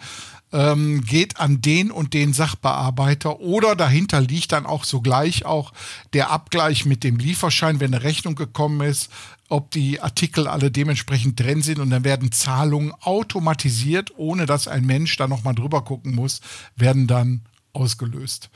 ähm, 0.55 1.01
geht 1.01 1.41
an 1.41 1.61
den 1.61 1.91
und 1.91 2.15
den 2.15 2.33
Sachbearbeiter 2.33 3.41
oder 3.41 3.75
dahinter 3.75 4.21
liegt 4.21 4.53
dann 4.53 4.67
auch 4.67 4.85
sogleich 4.85 5.45
auch 5.45 5.73
der 6.13 6.31
Abgleich 6.31 6.87
mit 6.87 7.03
dem 7.03 7.17
Lieferschein, 7.17 7.81
wenn 7.81 7.93
eine 7.93 8.05
Rechnung 8.05 8.37
gekommen 8.37 8.81
ist, 8.81 9.11
ob 9.49 9.73
die 9.73 10.01
Artikel 10.01 10.47
alle 10.47 10.71
dementsprechend 10.71 11.41
drin 11.41 11.61
sind 11.61 11.81
und 11.81 11.91
dann 11.91 12.05
werden 12.05 12.31
Zahlungen 12.31 12.95
automatisiert, 13.01 14.13
ohne 14.17 14.47
dass 14.47 14.69
ein 14.69 14.87
Mensch 14.87 15.17
da 15.17 15.27
nochmal 15.27 15.57
drüber 15.57 15.83
gucken 15.83 16.15
muss, 16.15 16.41
werden 16.77 17.09
dann 17.09 17.43
ausgelöst. 17.73 18.51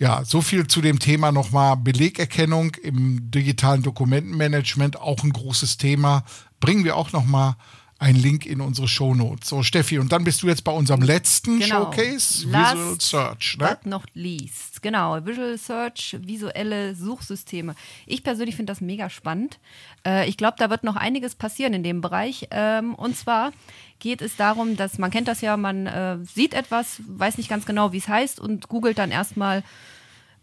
Ja, 0.00 0.24
so 0.24 0.42
viel 0.42 0.66
zu 0.66 0.80
dem 0.80 0.98
Thema 0.98 1.30
nochmal 1.30 1.76
Belegerkennung 1.76 2.74
im 2.82 3.30
digitalen 3.30 3.82
Dokumentenmanagement, 3.82 5.00
auch 5.00 5.22
ein 5.22 5.32
großes 5.32 5.76
Thema. 5.76 6.24
Bringen 6.58 6.82
wir 6.82 6.96
auch 6.96 7.12
nochmal 7.12 7.54
einen 7.98 8.18
Link 8.18 8.44
in 8.44 8.60
unsere 8.60 8.88
Shownotes. 8.88 9.48
So, 9.48 9.62
Steffi, 9.62 9.98
und 9.98 10.12
dann 10.12 10.24
bist 10.24 10.42
du 10.42 10.48
jetzt 10.48 10.64
bei 10.64 10.72
unserem 10.72 11.02
letzten 11.02 11.60
genau. 11.60 11.84
Showcase, 11.84 12.46
Last 12.48 12.76
Visual 12.76 13.00
Search. 13.00 13.56
Ne? 13.58 13.68
But 13.68 13.86
not 13.86 14.04
least. 14.14 14.82
Genau, 14.82 15.24
Visual 15.24 15.56
Search, 15.56 16.16
visuelle 16.20 16.94
Suchsysteme. 16.94 17.74
Ich 18.06 18.22
persönlich 18.22 18.56
finde 18.56 18.72
das 18.72 18.80
mega 18.80 19.08
spannend. 19.08 19.58
Äh, 20.06 20.28
ich 20.28 20.36
glaube, 20.36 20.56
da 20.58 20.70
wird 20.70 20.84
noch 20.84 20.96
einiges 20.96 21.34
passieren 21.34 21.72
in 21.72 21.82
dem 21.82 22.00
Bereich. 22.00 22.48
Ähm, 22.50 22.94
und 22.94 23.16
zwar 23.16 23.52
geht 24.00 24.20
es 24.20 24.36
darum, 24.36 24.76
dass 24.76 24.98
man 24.98 25.10
kennt 25.10 25.28
das 25.28 25.40
ja, 25.40 25.56
man 25.56 25.86
äh, 25.86 26.18
sieht 26.22 26.52
etwas, 26.52 27.00
weiß 27.08 27.38
nicht 27.38 27.48
ganz 27.48 27.64
genau, 27.64 27.92
wie 27.92 27.98
es 27.98 28.08
heißt 28.08 28.40
und 28.40 28.68
googelt 28.68 28.98
dann 28.98 29.10
erstmal 29.10 29.62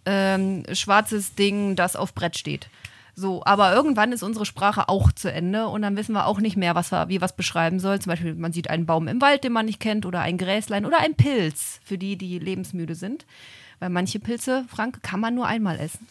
ähm, 0.05 0.63
schwarzes 0.73 1.35
Ding, 1.35 1.75
das 1.75 1.95
auf 1.95 2.13
Brett 2.13 2.37
steht. 2.37 2.69
So, 3.15 3.43
aber 3.45 3.73
irgendwann 3.73 4.11
ist 4.11 4.23
unsere 4.23 4.45
Sprache 4.45 4.89
auch 4.89 5.11
zu 5.11 5.31
Ende 5.31 5.67
und 5.67 5.81
dann 5.81 5.97
wissen 5.97 6.13
wir 6.13 6.25
auch 6.25 6.39
nicht 6.39 6.57
mehr, 6.57 6.75
was 6.75 6.91
wir, 6.91 7.09
wie 7.09 7.21
was 7.21 7.35
beschreiben 7.35 7.79
soll. 7.79 7.99
Zum 7.99 8.11
Beispiel, 8.11 8.35
man 8.35 8.53
sieht 8.53 8.69
einen 8.69 8.85
Baum 8.85 9.07
im 9.07 9.21
Wald, 9.21 9.43
den 9.43 9.51
man 9.51 9.65
nicht 9.65 9.79
kennt, 9.79 10.05
oder 10.05 10.21
ein 10.21 10.37
Gräslein 10.37 10.85
oder 10.85 10.99
ein 10.99 11.15
Pilz, 11.15 11.79
für 11.83 11.97
die, 11.97 12.17
die 12.17 12.39
lebensmüde 12.39 12.95
sind. 12.95 13.25
Weil 13.79 13.89
manche 13.89 14.19
Pilze, 14.19 14.65
Frank, 14.69 15.03
kann 15.03 15.19
man 15.19 15.35
nur 15.35 15.47
einmal 15.47 15.79
essen. 15.79 16.07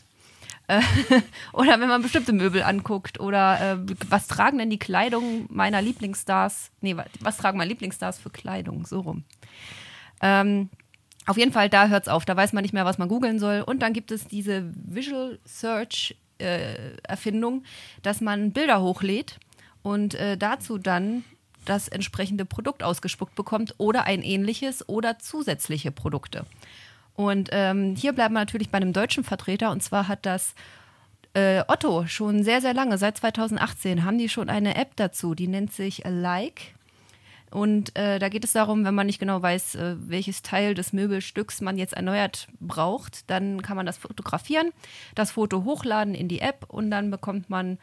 Äh, 0.67 0.83
oder 1.53 1.81
wenn 1.81 1.89
man 1.89 2.03
bestimmte 2.03 2.33
Möbel 2.33 2.63
anguckt 2.63 3.19
oder 3.19 3.61
äh, 3.61 3.95
was 4.09 4.27
tragen 4.27 4.59
denn 4.59 4.71
die 4.71 4.79
Kleidung 4.79 5.47
meiner 5.49 5.83
Lieblingsstars? 5.83 6.71
Nee, 6.81 6.97
was 7.21 7.39
tragen 7.39 7.59
meine 7.59 7.71
Lieblingsstars 7.71 8.19
für 8.19 8.31
Kleidung? 8.31 8.87
So 8.87 9.01
rum. 9.01 9.25
Ähm, 10.21 10.69
auf 11.27 11.37
jeden 11.37 11.53
Fall, 11.53 11.69
da 11.69 11.89
hört 11.89 12.05
es 12.05 12.09
auf. 12.09 12.25
Da 12.25 12.37
weiß 12.37 12.53
man 12.53 12.63
nicht 12.63 12.73
mehr, 12.73 12.85
was 12.85 12.99
man 12.99 13.09
googeln 13.09 13.39
soll. 13.39 13.63
Und 13.63 13.81
dann 13.81 13.93
gibt 13.93 14.11
es 14.11 14.27
diese 14.27 14.71
Visual 14.75 15.39
Search 15.45 16.17
äh, 16.41 16.97
Erfindung, 17.03 17.65
dass 18.03 18.21
man 18.21 18.53
Bilder 18.53 18.83
hochlädt 18.83 19.39
und 19.83 20.15
äh, 20.15 20.37
dazu 20.37 20.79
dann 20.79 21.25
das 21.65 21.89
entsprechende 21.89 22.45
Produkt 22.45 22.83
ausgespuckt 22.83 23.35
bekommt 23.35 23.75
oder 23.79 24.05
ein 24.05 24.23
ähnliches 24.23 24.89
oder 24.89 25.19
zusätzliche 25.19 25.91
Produkte. 25.91 26.47
Und 27.15 27.51
ähm, 27.53 27.95
hier 27.97 28.13
bleiben 28.13 28.35
wir 28.35 28.41
natürlich 28.41 28.71
bei 28.71 28.79
einem 28.79 28.93
deutschen 28.93 29.25
Vertreter 29.25 29.71
und 29.71 29.83
zwar 29.83 30.09
hat 30.09 30.25
das 30.25 30.55
äh, 31.35 31.63
Otto 31.69 32.07
schon 32.07 32.43
sehr, 32.43 32.61
sehr 32.61 32.75
lange, 32.75 32.99
seit 32.99 33.19
2018 33.19 34.05
haben 34.05 34.19
die 34.19 34.29
schon 34.29 34.49
eine 34.49 34.77
App 34.77 34.97
dazu, 34.97 35.35
die 35.35 35.49
nennt 35.49 35.73
sich 35.73 36.03
Like. 36.05 36.75
Und 37.51 37.97
äh, 37.97 38.19
da 38.21 38.29
geht 38.29 38.45
es 38.45 38.53
darum, 38.53 38.85
wenn 38.85 38.95
man 38.95 39.07
nicht 39.07 39.19
genau 39.19 39.43
weiß, 39.43 39.75
äh, 39.75 39.97
welches 39.99 40.43
Teil 40.43 40.75
des 40.75 40.93
Möbelstücks 40.93 41.61
man 41.61 41.79
jetzt 41.79 41.95
erneuert 41.95 42.47
braucht, 42.61 43.29
dann 43.29 43.63
kann 43.63 43.77
man 43.77 43.87
das 43.87 43.99
fotografieren, 43.99 44.71
das 45.17 45.33
Foto 45.33 45.65
hochladen 45.65 46.15
in 46.15 46.29
die 46.29 46.41
App 46.41 46.65
und 46.69 46.91
dann 46.91 47.11
bekommt 47.11 47.51
man 47.51 47.79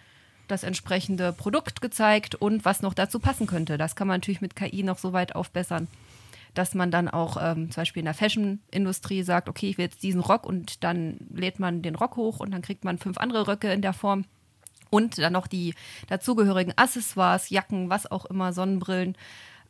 das 0.48 0.64
entsprechende 0.64 1.34
Produkt 1.34 1.82
gezeigt 1.82 2.36
und 2.36 2.64
was 2.64 2.82
noch 2.82 2.94
dazu 2.94 3.20
passen 3.20 3.48
könnte. 3.48 3.78
Das 3.78 3.98
kann 3.98 4.08
man 4.08 4.18
natürlich 4.18 4.40
mit 4.40 4.56
KI 4.56 4.84
noch 4.84 4.98
so 4.98 5.12
weit 5.12 5.36
aufbessern, 5.36 5.90
dass 6.54 6.74
man 6.74 6.90
dann 6.90 7.10
auch 7.10 7.38
ähm, 7.42 7.70
zum 7.70 7.82
Beispiel 7.82 8.00
in 8.00 8.06
der 8.06 8.14
Fashion-Industrie 8.14 9.24
sagt, 9.24 9.50
okay, 9.50 9.70
ich 9.70 9.78
will 9.78 9.86
jetzt 9.86 10.02
diesen 10.04 10.22
Rock 10.22 10.46
und 10.46 10.86
dann 10.86 11.18
lädt 11.34 11.60
man 11.60 11.82
den 11.82 11.96
Rock 11.96 12.16
hoch 12.16 12.40
und 12.40 12.52
dann 12.52 12.62
kriegt 12.62 12.86
man 12.86 12.98
fünf 12.98 13.18
andere 13.18 13.50
Röcke 13.50 13.72
in 13.74 13.82
der 13.82 13.94
Form. 13.94 14.24
Und 14.90 15.18
dann 15.18 15.34
noch 15.34 15.48
die 15.48 15.74
dazugehörigen 16.08 16.74
Accessoires, 16.78 17.50
Jacken, 17.50 17.90
was 17.90 18.10
auch 18.10 18.24
immer, 18.26 18.54
Sonnenbrillen 18.54 19.18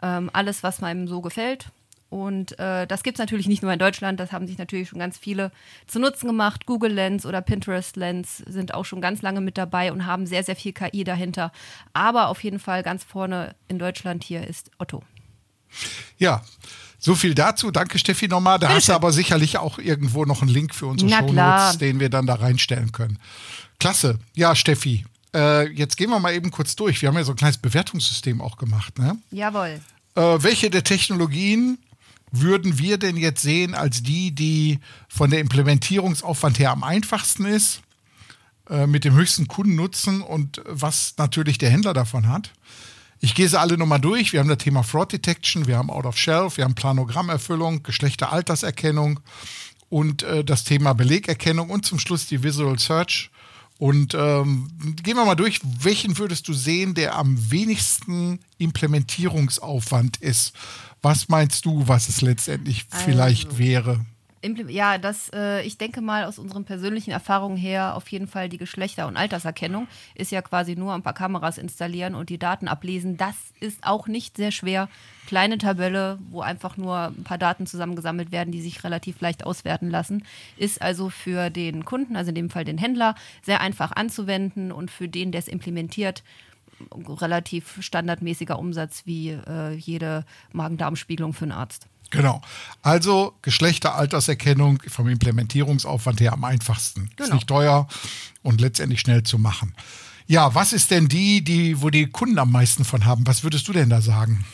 ähm, 0.01 0.30
alles, 0.34 0.63
was 0.63 0.82
einem 0.82 1.08
so 1.08 1.22
gefällt. 1.22 1.72
Und 2.10 2.58
äh, 2.58 2.88
das 2.88 3.04
gibt 3.04 3.18
es 3.18 3.20
natürlich 3.20 3.48
nicht 3.48 3.62
nur 3.62 3.74
in 3.74 3.80
Deutschland, 3.80 4.20
das 4.20 4.32
haben 4.32 4.48
sich 4.48 4.58
natürlich 4.58 4.88
schon 4.89 5.00
ganz 5.00 5.18
viele 5.18 5.51
zu 5.88 6.00
Nutzen 6.00 6.27
gemacht. 6.27 6.66
Google 6.66 6.94
Lens 6.94 7.25
oder 7.25 7.42
Pinterest 7.42 7.98
Lens 7.98 8.38
sind 8.38 8.74
auch 8.74 8.86
schon 8.86 9.01
ganz 9.01 9.22
lange 9.22 9.42
mit 9.42 9.58
dabei 9.58 9.92
und 9.92 10.06
haben 10.06 10.25
sehr, 10.25 10.44
sehr 10.44 10.56
viel 10.56 10.72
KI 10.72 11.04
dahinter. 11.04 11.51
Aber 11.92 12.30
auf 12.30 12.44
jeden 12.44 12.60
Fall 12.60 12.82
ganz 12.82 13.04
vorne 13.04 13.56
in 13.68 13.77
Deutschland 13.77 14.24
hier 14.24 14.48
ist 14.48 14.72
Otto. 14.77 15.04
Ja, 16.18 16.44
so 16.98 17.13
viel 17.13 17.36
dazu. 17.36 17.72
Danke, 17.72 18.00
Steffi, 18.00 18.30
nochmal. 18.30 18.58
Da 18.58 18.68
Bitte. 18.68 18.77
hast 18.77 18.89
du 18.89 18.94
aber 18.94 19.12
sicherlich 19.12 19.58
auch 19.58 19.77
irgendwo 19.77 20.24
noch 20.24 20.42
einen 20.42 20.50
Link 20.50 20.74
für 20.74 20.88
unsere 20.88 21.12
Shownotes, 21.12 21.77
den 21.77 22.00
wir 22.00 22.10
dann 22.10 22.25
da 22.25 22.36
reinstellen 22.36 22.94
können. 22.94 23.20
Klasse. 23.80 24.18
Ja, 24.34 24.56
Steffi, 24.56 25.06
äh, 25.38 25.70
jetzt 25.70 25.98
gehen 25.98 26.10
wir 26.10 26.20
mal 26.20 26.34
eben 26.34 26.50
kurz 26.50 26.75
durch. 26.75 27.01
Wir 27.01 27.10
haben 27.10 27.15
ja 27.15 27.24
so 27.24 27.34
ein 27.34 27.38
kleines 27.38 27.58
Bewertungssystem 27.58 28.41
auch 28.41 28.58
gemacht. 28.58 28.98
Ne? 28.98 29.17
Jawohl. 29.32 29.79
Äh, 30.15 30.22
welche 30.41 30.70
der 30.72 30.84
Technologien 30.84 31.77
würden 32.32 32.79
wir 32.79 32.98
denn 32.98 33.17
jetzt 33.17 33.44
sehen 33.44 33.75
als 33.75 34.01
die, 34.01 34.32
die 34.34 34.79
von 35.08 35.29
der 35.29 35.39
Implementierungsaufwand 35.39 36.60
her 36.60 36.72
am 36.72 36.84
einfachsten 36.84 37.46
ist, 37.46 37.82
äh, 38.70 38.88
mit 38.88 39.06
dem 39.06 39.13
höchsten 39.13 39.48
Kundennutzen 39.48 40.22
und 40.22 40.62
was 40.65 41.13
natürlich 41.17 41.58
der 41.60 41.70
Händler 41.70 41.94
davon 41.94 42.27
hat? 42.27 42.51
Ich 43.20 43.34
gehe 43.34 43.48
sie 43.48 43.60
alle 43.60 43.77
nochmal 43.77 44.01
durch. 44.01 44.34
Wir 44.34 44.39
haben 44.39 44.50
das 44.50 44.60
Thema 44.60 44.84
Fraud 44.84 45.12
Detection, 45.12 45.67
wir 45.67 45.77
haben 45.77 45.89
Out 45.89 46.06
of 46.06 46.17
Shelf, 46.17 46.58
wir 46.58 46.65
haben 46.65 46.75
Planogrammerfüllung, 46.75 47.84
Geschlechteralterserkennung 47.84 49.20
und 49.89 50.24
äh, 50.24 50.44
das 50.44 50.63
Thema 50.63 50.94
Belegerkennung 50.94 51.70
und 51.70 51.86
zum 51.86 52.00
Schluss 52.00 52.27
die 52.27 52.44
Visual 52.44 52.77
Search. 52.77 53.29
Und 53.79 54.15
ähm, 54.15 54.69
gehen 55.03 55.15
wir 55.15 55.25
mal 55.25 55.36
durch, 55.36 55.60
welchen 55.81 56.17
würdest 56.17 56.48
du 56.48 56.53
sehen, 56.53 56.96
der 56.96 57.15
am 57.15 57.51
wenigsten 57.51 58.39
Implementierungsaufwand 58.57 60.17
ist? 60.17 60.53
Was 61.01 61.29
meinst 61.29 61.65
du, 61.65 61.88
was 61.88 62.10
es 62.10 62.22
letztendlich 62.22 62.86
Also. 62.89 63.05
vielleicht 63.05 63.57
wäre? 63.57 64.05
Ja, 64.44 64.98
das, 65.00 65.32
äh, 65.34 65.63
ich 65.63 65.77
denke 65.77 66.01
mal 66.01 66.25
aus 66.25 66.38
unseren 66.38 66.63
persönlichen 66.63 67.10
Erfahrungen 67.12 67.58
her, 67.58 67.96
auf 67.96 68.08
jeden 68.10 68.27
Fall 68.27 68.50
die 68.50 68.60
Geschlechter- 68.60 69.08
und 69.08 69.17
Alterserkennung 69.17 69.88
ist 70.13 70.32
ja 70.32 70.41
quasi 70.41 70.75
nur 70.75 70.94
ein 70.94 71.01
paar 71.01 71.15
Kameras 71.15 71.58
installieren 71.58 72.13
und 72.13 72.29
die 72.29 72.38
Daten 72.38 72.67
ablesen. 72.67 73.17
Das 73.17 73.36
ist 73.60 73.84
auch 73.84 74.08
nicht 74.08 74.38
sehr 74.38 74.51
schwer. 74.51 74.89
Kleine 75.25 75.58
Tabelle, 75.58 76.20
wo 76.29 76.41
einfach 76.41 76.77
nur 76.77 77.08
ein 77.08 77.24
paar 77.24 77.39
Daten 77.39 77.65
zusammengesammelt 77.65 78.32
werden, 78.32 78.51
die 78.51 78.62
sich 78.62 78.84
relativ 78.84 79.20
leicht 79.22 79.44
auswerten 79.44 79.89
lassen, 79.89 80.24
ist 80.56 80.82
also 80.82 81.10
für 81.10 81.50
den 81.50 81.84
Kunden, 81.84 82.15
also 82.15 82.29
in 82.29 82.36
dem 82.36 82.50
Fall 82.50 82.63
den 82.63 82.77
Händler, 82.77 83.15
sehr 83.41 83.60
einfach 83.60 83.91
anzuwenden 83.91 84.72
und 84.72 84.91
für 84.91 85.08
den, 85.08 85.32
der 85.32 85.39
es 85.39 85.48
implementiert, 85.48 86.24
relativ 86.91 87.77
standardmäßiger 87.81 88.57
Umsatz 88.57 89.03
wie 89.05 89.29
äh, 89.29 89.74
jede 89.75 90.25
Magen-Darm-Spiegelung 90.53 91.34
für 91.34 91.46
einen 91.46 91.51
Arzt. 91.51 91.88
Genau. 92.10 92.41
Also 92.81 93.34
Geschlechteralterserkennung 93.41 94.81
vom 94.88 95.07
Implementierungsaufwand 95.10 96.22
her 96.22 96.34
am 96.34 96.43
einfachsten. 96.43 97.07
Ist 97.07 97.17
Genau. 97.17 97.36
nicht 97.36 97.48
teuer 97.48 97.88
und 98.43 98.62
letztendlich 98.62 99.01
schnell 99.01 99.24
zu 99.24 99.38
machen. 99.38 99.74
Ja, 100.27 100.53
was 100.55 100.74
ist 100.74 100.91
denn 100.91 101.07
die, 101.07 101.43
die, 101.43 101.81
wo 101.81 101.89
die 101.89 102.07
Kunden 102.07 102.38
am 102.39 102.51
meisten 102.51 102.86
von 102.86 103.05
haben? 103.05 103.25
Was 103.27 103.43
würdest 103.43 103.67
du 103.67 103.74
denn 103.74 103.89
da 103.89 104.01
sagen? 104.01 104.46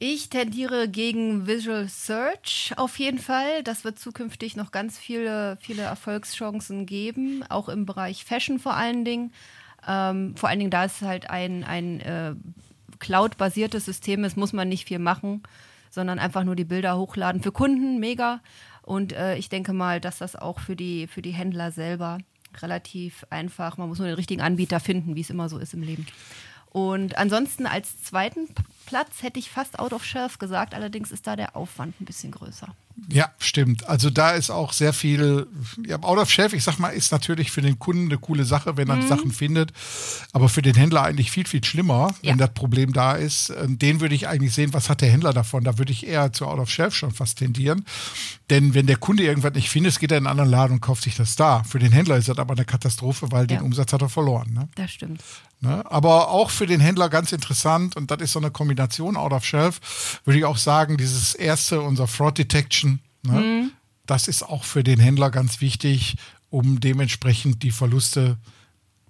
Ich 0.00 0.28
tendiere 0.30 0.88
gegen 0.88 1.46
Visual 1.48 1.88
Search 1.88 2.72
auf 2.76 2.98
jeden 2.98 3.18
Fall. 3.18 3.62
Das 3.64 3.82
wird 3.82 3.98
zukünftig 3.98 4.54
noch 4.54 4.70
ganz 4.70 4.96
viele, 4.96 5.58
viele 5.60 5.82
Erfolgschancen 5.82 6.86
geben, 6.86 7.42
auch 7.48 7.68
im 7.68 7.84
Bereich 7.84 8.24
Fashion 8.24 8.60
vor 8.60 8.74
allen 8.74 9.04
Dingen. 9.04 9.32
Ähm, 9.86 10.36
vor 10.36 10.48
allen 10.48 10.58
Dingen, 10.58 10.70
da 10.70 10.84
es 10.84 11.02
halt 11.02 11.30
ein, 11.30 11.64
ein 11.64 12.00
äh, 12.00 12.34
Cloud-basiertes 12.98 13.84
System 13.84 14.24
ist, 14.24 14.36
muss 14.36 14.52
man 14.52 14.68
nicht 14.68 14.86
viel 14.86 14.98
machen, 14.98 15.42
sondern 15.90 16.18
einfach 16.18 16.44
nur 16.44 16.56
die 16.56 16.64
Bilder 16.64 16.98
hochladen. 16.98 17.42
Für 17.42 17.52
Kunden 17.52 17.98
mega. 17.98 18.40
Und 18.82 19.12
äh, 19.12 19.36
ich 19.36 19.48
denke 19.48 19.72
mal, 19.72 20.00
dass 20.00 20.18
das 20.18 20.36
auch 20.36 20.60
für 20.60 20.76
die, 20.76 21.06
für 21.06 21.22
die 21.22 21.32
Händler 21.32 21.70
selber 21.70 22.18
relativ 22.62 23.26
einfach, 23.30 23.76
man 23.76 23.88
muss 23.88 23.98
nur 23.98 24.08
den 24.08 24.16
richtigen 24.16 24.40
Anbieter 24.40 24.80
finden, 24.80 25.14
wie 25.14 25.20
es 25.20 25.30
immer 25.30 25.48
so 25.48 25.58
ist 25.58 25.74
im 25.74 25.82
Leben. 25.82 26.06
Und 26.70 27.16
ansonsten 27.16 27.66
als 27.66 28.02
zweiten 28.02 28.48
Platz 28.86 29.22
hätte 29.22 29.38
ich 29.38 29.50
fast 29.50 29.78
out 29.78 29.92
of 29.92 30.04
shelf 30.04 30.38
gesagt, 30.38 30.74
allerdings 30.74 31.12
ist 31.12 31.26
da 31.26 31.36
der 31.36 31.56
Aufwand 31.56 32.00
ein 32.00 32.04
bisschen 32.04 32.32
größer. 32.32 32.74
Ja, 33.10 33.30
stimmt. 33.38 33.88
Also 33.88 34.10
da 34.10 34.32
ist 34.32 34.50
auch 34.50 34.72
sehr 34.72 34.92
viel, 34.92 35.46
ja, 35.86 36.02
Out 36.02 36.18
of 36.18 36.30
Shelf, 36.30 36.52
ich 36.52 36.64
sag 36.64 36.78
mal, 36.78 36.88
ist 36.90 37.12
natürlich 37.12 37.50
für 37.52 37.62
den 37.62 37.78
Kunden 37.78 38.06
eine 38.06 38.18
coole 38.18 38.44
Sache, 38.44 38.76
wenn 38.76 38.88
er 38.90 38.96
Mhm. 38.96 39.08
Sachen 39.08 39.30
findet, 39.32 39.72
aber 40.32 40.48
für 40.48 40.62
den 40.62 40.74
Händler 40.74 41.04
eigentlich 41.04 41.30
viel, 41.30 41.46
viel 41.46 41.62
schlimmer, 41.64 42.14
Ja. 42.22 42.32
wenn 42.32 42.38
das 42.38 42.52
Problem 42.54 42.92
da 42.92 43.12
ist. 43.12 43.50
Ähm, 43.50 43.78
Den 43.78 44.00
würde 44.00 44.14
ich 44.14 44.26
eigentlich 44.28 44.52
sehen, 44.52 44.74
was 44.74 44.90
hat 44.90 45.00
der 45.00 45.10
Händler 45.10 45.32
davon? 45.32 45.62
Da 45.64 45.78
würde 45.78 45.92
ich 45.92 46.06
eher 46.06 46.32
zu 46.32 46.46
Out 46.46 46.58
of 46.58 46.70
Shelf 46.70 46.94
schon 46.94 47.12
fast 47.12 47.38
tendieren. 47.38 47.84
Denn 48.50 48.74
wenn 48.74 48.86
der 48.86 48.96
Kunde 48.96 49.22
irgendwas 49.22 49.54
nicht 49.54 49.68
findet, 49.70 49.98
geht 50.00 50.10
er 50.10 50.18
in 50.18 50.26
einen 50.26 50.32
anderen 50.32 50.50
Laden 50.50 50.72
und 50.74 50.80
kauft 50.80 51.02
sich 51.04 51.14
das 51.16 51.36
da. 51.36 51.62
Für 51.64 51.78
den 51.78 51.92
Händler 51.92 52.16
ist 52.16 52.28
das 52.28 52.38
aber 52.38 52.54
eine 52.54 52.64
Katastrophe, 52.64 53.30
weil 53.30 53.46
den 53.46 53.58
Ja. 53.58 53.62
Umsatz 53.62 53.92
hat 53.92 54.02
er 54.02 54.08
verloren. 54.08 54.52
Ne? 54.52 54.68
Das 54.74 54.90
stimmt. 54.90 55.22
Ne? 55.60 55.82
Aber 55.90 56.28
auch 56.30 56.50
für 56.50 56.66
den 56.66 56.80
Händler 56.80 57.08
ganz 57.08 57.32
interessant 57.32 57.96
und 57.96 58.10
das 58.12 58.20
ist 58.20 58.32
so 58.32 58.38
eine 58.38 58.50
Kombination 58.52 59.16
out 59.16 59.32
of 59.32 59.44
shelf, 59.44 60.20
würde 60.24 60.38
ich 60.38 60.44
auch 60.44 60.56
sagen, 60.56 60.96
dieses 60.96 61.34
erste, 61.34 61.80
unser 61.80 62.06
Fraud 62.06 62.38
Detection, 62.38 62.87
ne? 63.28 63.70
das 64.06 64.28
ist 64.28 64.42
auch 64.42 64.64
für 64.64 64.82
den 64.82 64.98
Händler 64.98 65.30
ganz 65.30 65.60
wichtig, 65.60 66.16
um 66.50 66.80
dementsprechend 66.80 67.62
die 67.62 67.70
Verluste 67.70 68.38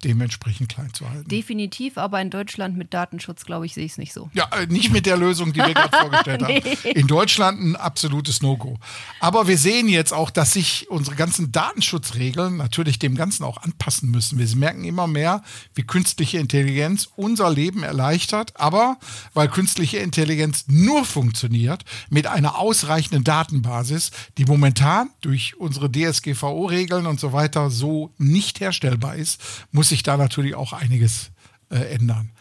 dementsprechend 0.03 0.69
klein 0.69 0.93
zu 0.93 1.09
halten. 1.09 1.27
Definitiv, 1.27 1.97
aber 1.97 2.21
in 2.21 2.29
Deutschland 2.29 2.77
mit 2.77 2.93
Datenschutz, 2.93 3.45
glaube 3.45 3.65
ich, 3.65 3.73
sehe 3.73 3.85
ich 3.85 3.93
es 3.93 3.97
nicht 3.97 4.13
so. 4.13 4.29
Ja, 4.33 4.49
äh, 4.55 4.67
nicht 4.67 4.91
mit 4.91 5.05
der 5.05 5.17
Lösung, 5.17 5.53
die 5.53 5.59
wir 5.59 5.73
gerade 5.73 5.97
vorgestellt 6.01 6.43
haben. 6.43 6.61
In 6.83 7.07
Deutschland 7.07 7.61
ein 7.61 7.75
absolutes 7.75 8.41
No-Go. 8.41 8.77
Aber 9.19 9.47
wir 9.47 9.57
sehen 9.57 9.87
jetzt 9.87 10.13
auch, 10.13 10.29
dass 10.29 10.53
sich 10.53 10.89
unsere 10.89 11.15
ganzen 11.15 11.51
Datenschutzregeln 11.51 12.57
natürlich 12.57 12.99
dem 12.99 13.15
Ganzen 13.15 13.43
auch 13.43 13.57
anpassen 13.57 14.11
müssen. 14.11 14.39
Wir 14.39 14.47
merken 14.55 14.83
immer 14.83 15.07
mehr, 15.07 15.43
wie 15.75 15.83
künstliche 15.83 16.37
Intelligenz 16.37 17.09
unser 17.15 17.49
Leben 17.49 17.83
erleichtert, 17.83 18.59
aber 18.59 18.97
weil 19.33 19.47
künstliche 19.47 19.97
Intelligenz 19.97 20.65
nur 20.67 21.05
funktioniert 21.05 21.83
mit 22.09 22.27
einer 22.27 22.57
ausreichenden 22.57 23.23
Datenbasis, 23.23 24.11
die 24.37 24.45
momentan 24.45 25.09
durch 25.21 25.57
unsere 25.57 25.91
DSGVO-Regeln 25.91 27.05
und 27.05 27.19
so 27.19 27.33
weiter 27.33 27.69
so 27.69 28.13
nicht 28.17 28.59
herstellbar 28.59 29.15
ist, 29.15 29.41
muss 29.71 29.88
sich 29.89 30.03
da 30.03 30.17
natürlich 30.17 30.55
auch 30.55 30.73
einiges 30.73 31.31
äh, 31.69 31.77
ändern. 31.93 32.31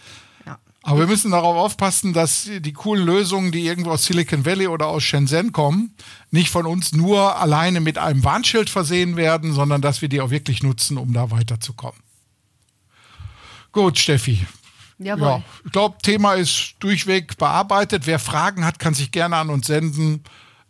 Ja. 0.46 0.58
Aber 0.82 1.00
wir 1.00 1.06
müssen 1.06 1.30
darauf 1.30 1.56
aufpassen, 1.56 2.12
dass 2.12 2.48
die 2.60 2.72
coolen 2.72 3.04
Lösungen, 3.04 3.52
die 3.52 3.66
irgendwo 3.66 3.90
aus 3.90 4.04
Silicon 4.04 4.44
Valley 4.44 4.68
oder 4.68 4.86
aus 4.86 5.02
Shenzhen 5.02 5.52
kommen, 5.52 5.94
nicht 6.30 6.50
von 6.50 6.66
uns 6.66 6.92
nur 6.92 7.36
alleine 7.36 7.80
mit 7.80 7.98
einem 7.98 8.24
Warnschild 8.24 8.70
versehen 8.70 9.16
werden, 9.16 9.52
sondern 9.52 9.80
dass 9.80 10.02
wir 10.02 10.08
die 10.08 10.20
auch 10.20 10.30
wirklich 10.30 10.62
nutzen, 10.62 10.96
um 10.96 11.12
da 11.12 11.30
weiterzukommen. 11.30 12.00
Gut, 13.72 13.98
Steffi. 13.98 14.46
Jawohl. 14.98 15.28
Ja, 15.28 15.42
ich 15.64 15.72
glaube, 15.72 15.98
Thema 16.02 16.34
ist 16.34 16.74
durchweg 16.80 17.36
bearbeitet. 17.36 18.06
Wer 18.06 18.18
Fragen 18.18 18.64
hat, 18.64 18.78
kann 18.78 18.94
sich 18.94 19.12
gerne 19.12 19.36
an 19.36 19.50
uns 19.50 19.66
senden. 19.66 20.24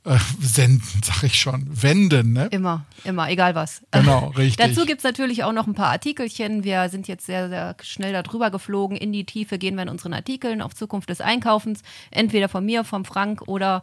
Äh, 0.09 0.19
senden, 0.41 0.83
sag 1.05 1.23
ich 1.23 1.39
schon. 1.39 1.67
Wenden, 1.71 2.33
ne? 2.33 2.47
Immer, 2.51 2.87
immer, 3.05 3.29
egal 3.31 3.55
was. 3.55 3.83
Genau, 3.91 4.29
richtig. 4.39 4.57
Dazu 4.57 4.87
gibt 4.87 5.01
es 5.01 5.05
natürlich 5.05 5.45
auch 5.45 5.53
noch 5.53 5.67
ein 5.67 5.75
paar 5.75 5.89
Artikelchen. 5.91 6.65
Wir 6.65 6.89
sind 6.89 7.09
jetzt 7.09 7.27
sehr, 7.27 7.51
sehr 7.51 7.77
schnell 7.83 8.15
darüber 8.15 8.51
geflogen. 8.51 8.97
In 8.97 9.13
die 9.13 9.25
Tiefe 9.25 9.59
gehen 9.59 9.75
wir 9.75 9.83
in 9.83 9.91
unseren 9.91 10.15
Artikeln 10.15 10.63
auf 10.63 10.75
Zukunft 10.75 11.11
des 11.11 11.21
Einkaufens. 11.21 11.83
Entweder 12.11 12.49
von 12.49 12.65
mir, 12.65 12.85
vom 12.85 13.05
Frank 13.05 13.43
oder 13.49 13.83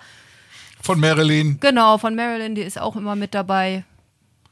Von 0.82 1.00
Marilyn. 1.00 1.60
genau 1.60 2.00
von 2.00 2.16
Marilyn, 2.16 2.56
die 2.56 2.62
ist 2.64 2.80
auch 2.82 2.96
immer 2.96 3.16
mit 3.16 3.36
dabei. 3.36 3.84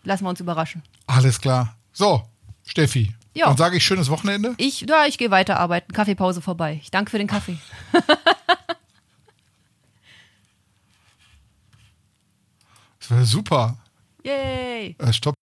Lassen 0.04 0.26
wir 0.26 0.30
uns 0.30 0.42
überraschen. 0.42 0.84
Alles 1.08 1.42
klar. 1.42 1.76
So, 1.92 2.22
Steffi. 2.68 3.16
Ja. 3.34 3.48
Dann 3.48 3.58
sage 3.58 3.78
ich 3.78 3.84
schönes 3.84 4.12
Wochenende. 4.12 4.54
Ich, 4.58 4.82
ja, 4.82 5.06
ich 5.08 5.18
gehe 5.18 5.32
weiterarbeiten. 5.32 5.92
Kaffeepause 5.92 6.40
vorbei. 6.42 6.80
Ich 6.84 6.92
danke 6.92 7.10
für 7.10 7.18
den 7.18 7.26
Kaffee. 7.28 7.58
Das 13.04 13.12
war 13.12 13.26
super. 13.26 13.78
Yay! 14.24 14.96
Äh, 14.98 15.12
stopp. 15.12 15.36